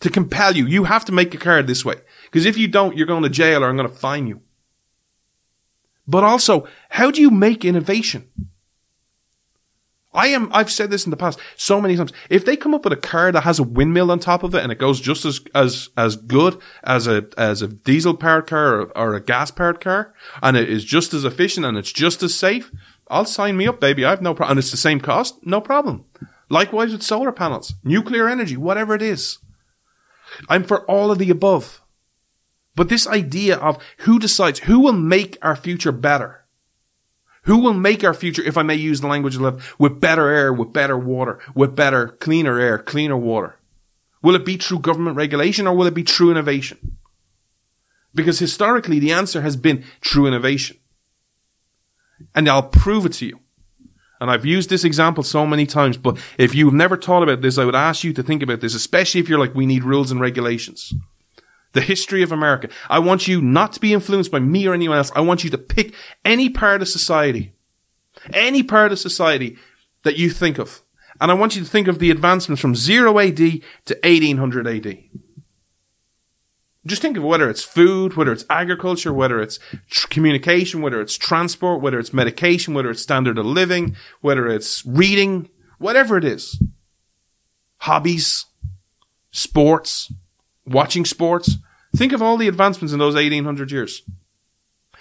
[0.00, 0.66] To compel you.
[0.66, 1.96] You have to make a card this way.
[2.24, 4.40] Because if you don't, you're going to jail or I'm going to fine you.
[6.06, 8.30] But also, how do you make innovation?
[10.14, 12.12] I am, I've said this in the past so many times.
[12.30, 14.62] If they come up with a car that has a windmill on top of it
[14.62, 18.80] and it goes just as, as, as good as a, as a diesel powered car
[18.80, 22.22] or, or a gas powered car and it is just as efficient and it's just
[22.22, 22.72] as safe,
[23.08, 24.04] I'll sign me up, baby.
[24.04, 24.52] I have no problem.
[24.52, 25.46] And it's the same cost.
[25.46, 26.04] No problem.
[26.48, 29.38] Likewise with solar panels, nuclear energy, whatever it is.
[30.48, 31.80] I'm for all of the above.
[32.74, 36.44] But this idea of who decides, who will make our future better?
[37.42, 40.28] Who will make our future, if I may use the language of love, with better
[40.28, 43.58] air, with better water, with better, cleaner air, cleaner water?
[44.22, 46.98] Will it be through government regulation or will it be true innovation?
[48.14, 50.76] Because historically, the answer has been true innovation.
[52.34, 53.40] And I'll prove it to you.
[54.20, 57.58] And I've used this example so many times, but if you've never thought about this,
[57.58, 60.10] I would ask you to think about this, especially if you're like, we need rules
[60.10, 60.92] and regulations.
[61.72, 62.68] The history of America.
[62.88, 65.12] I want you not to be influenced by me or anyone else.
[65.14, 65.94] I want you to pick
[66.24, 67.52] any part of society,
[68.32, 69.56] any part of society
[70.02, 70.82] that you think of.
[71.20, 74.98] And I want you to think of the advancements from 0 AD to 1800 AD.
[76.86, 79.58] Just think of whether it's food, whether it's agriculture, whether it's
[79.90, 84.86] tr- communication, whether it's transport, whether it's medication, whether it's standard of living, whether it's
[84.86, 86.62] reading, whatever it is.
[87.78, 88.46] Hobbies,
[89.30, 90.12] sports,
[90.66, 91.56] watching sports.
[91.96, 94.02] Think of all the advancements in those 1800 years.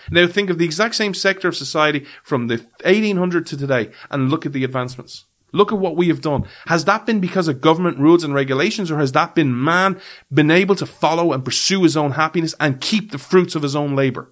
[0.10, 4.30] Now think of the exact same sector of society from the 1800 to today and
[4.30, 5.26] look at the advancements.
[5.58, 6.48] Look at what we have done.
[6.68, 10.00] Has that been because of government rules and regulations or has that been man
[10.32, 13.76] been able to follow and pursue his own happiness and keep the fruits of his
[13.76, 14.32] own labor?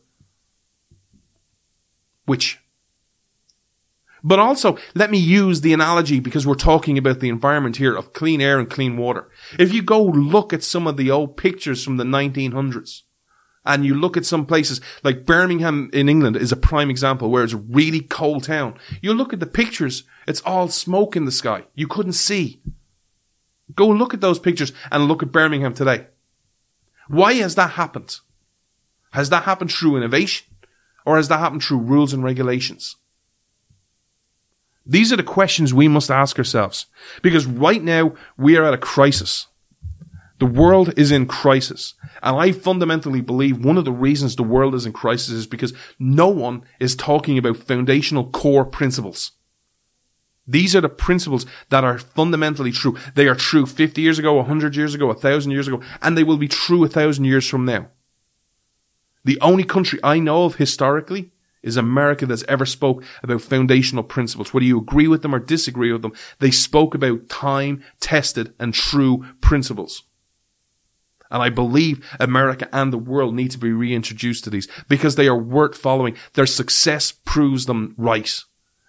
[2.26, 2.60] Which?
[4.24, 8.14] But also, let me use the analogy because we're talking about the environment here of
[8.14, 9.28] clean air and clean water.
[9.58, 13.02] If you go look at some of the old pictures from the 1900s,
[13.66, 17.44] and you look at some places like Birmingham in England is a prime example where
[17.44, 18.78] it's a really cold town.
[19.02, 21.66] You look at the pictures, it's all smoke in the sky.
[21.76, 22.62] You couldn't see.
[23.76, 26.08] Go look at those pictures and look at Birmingham today.
[27.08, 28.18] Why has that happened?
[29.12, 30.48] Has that happened through innovation
[31.06, 32.96] or has that happened through rules and regulations?
[34.86, 36.86] These are the questions we must ask ourselves
[37.22, 39.48] because right now we are at a crisis.
[40.38, 41.94] The world is in crisis.
[42.22, 45.74] And I fundamentally believe one of the reasons the world is in crisis is because
[45.98, 49.32] no one is talking about foundational core principles.
[50.48, 52.98] These are the principles that are fundamentally true.
[53.16, 56.38] They are true 50 years ago, 100 years ago, 1,000 years ago, and they will
[56.38, 57.88] be true 1,000 years from now.
[59.24, 61.32] The only country I know of historically
[61.64, 64.54] is America that's ever spoke about foundational principles.
[64.54, 68.72] Whether you agree with them or disagree with them, they spoke about time tested and
[68.72, 70.04] true principles.
[71.32, 75.28] And I believe America and the world need to be reintroduced to these because they
[75.28, 76.16] are worth following.
[76.34, 78.44] Their success proves them right.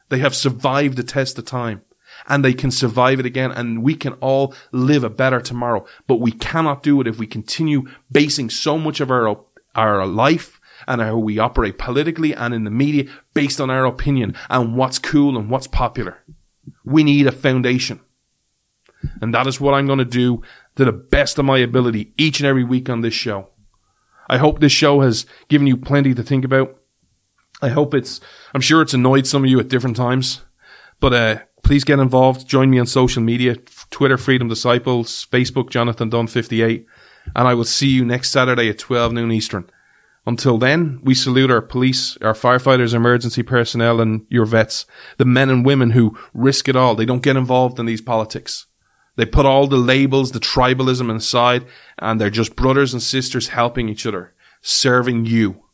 [0.08, 1.82] They have survived the test of time
[2.28, 5.84] and they can survive it again and we can all live a better tomorrow.
[6.06, 9.38] But we cannot do it if we continue basing so much of our,
[9.74, 13.04] our life and how we operate politically and in the media
[13.34, 16.18] based on our opinion and what's cool and what's popular.
[16.84, 18.00] We need a foundation.
[19.20, 20.42] And that is what I'm going to do
[20.76, 23.48] to the best of my ability each and every week on this show.
[24.28, 26.75] I hope this show has given you plenty to think about.
[27.62, 28.20] I hope it's,
[28.54, 30.42] I'm sure it's annoyed some of you at different times,
[31.00, 32.46] but, uh, please get involved.
[32.46, 33.56] Join me on social media,
[33.90, 36.86] Twitter, Freedom Disciples, Facebook, Jonathan Dunn 58.
[37.34, 39.68] And I will see you next Saturday at 12 noon Eastern.
[40.26, 44.86] Until then, we salute our police, our firefighters, emergency personnel, and your vets,
[45.18, 46.94] the men and women who risk it all.
[46.94, 48.66] They don't get involved in these politics.
[49.16, 51.64] They put all the labels, the tribalism aside,
[51.98, 55.64] and they're just brothers and sisters helping each other, serving you.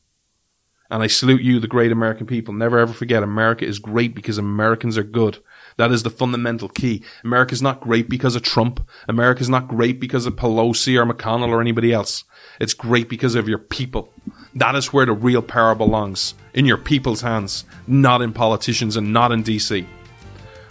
[0.92, 2.52] And I salute you, the great American people.
[2.52, 5.38] Never ever forget, America is great because Americans are good.
[5.78, 7.02] That is the fundamental key.
[7.24, 8.86] America is not great because of Trump.
[9.08, 12.24] America is not great because of Pelosi or McConnell or anybody else.
[12.60, 14.12] It's great because of your people.
[14.54, 16.34] That is where the real power belongs.
[16.52, 19.86] In your people's hands, not in politicians and not in DC.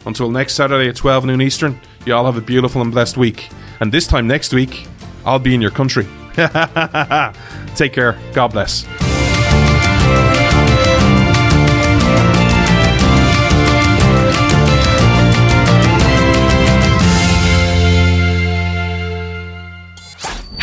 [0.05, 3.49] Until next Saturday at 12 noon Eastern, you all have a beautiful and blessed week.
[3.79, 4.85] And this time next week,
[5.25, 6.07] I'll be in your country.
[7.75, 8.19] Take care.
[8.33, 9.10] God bless.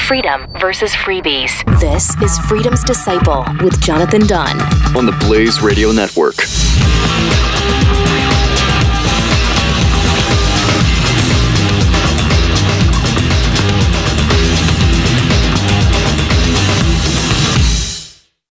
[0.08, 1.52] Freedom versus freebies.
[1.80, 4.58] This is Freedom's Disciple with Jonathan Dunn
[4.96, 6.36] on the Blaze Radio Network.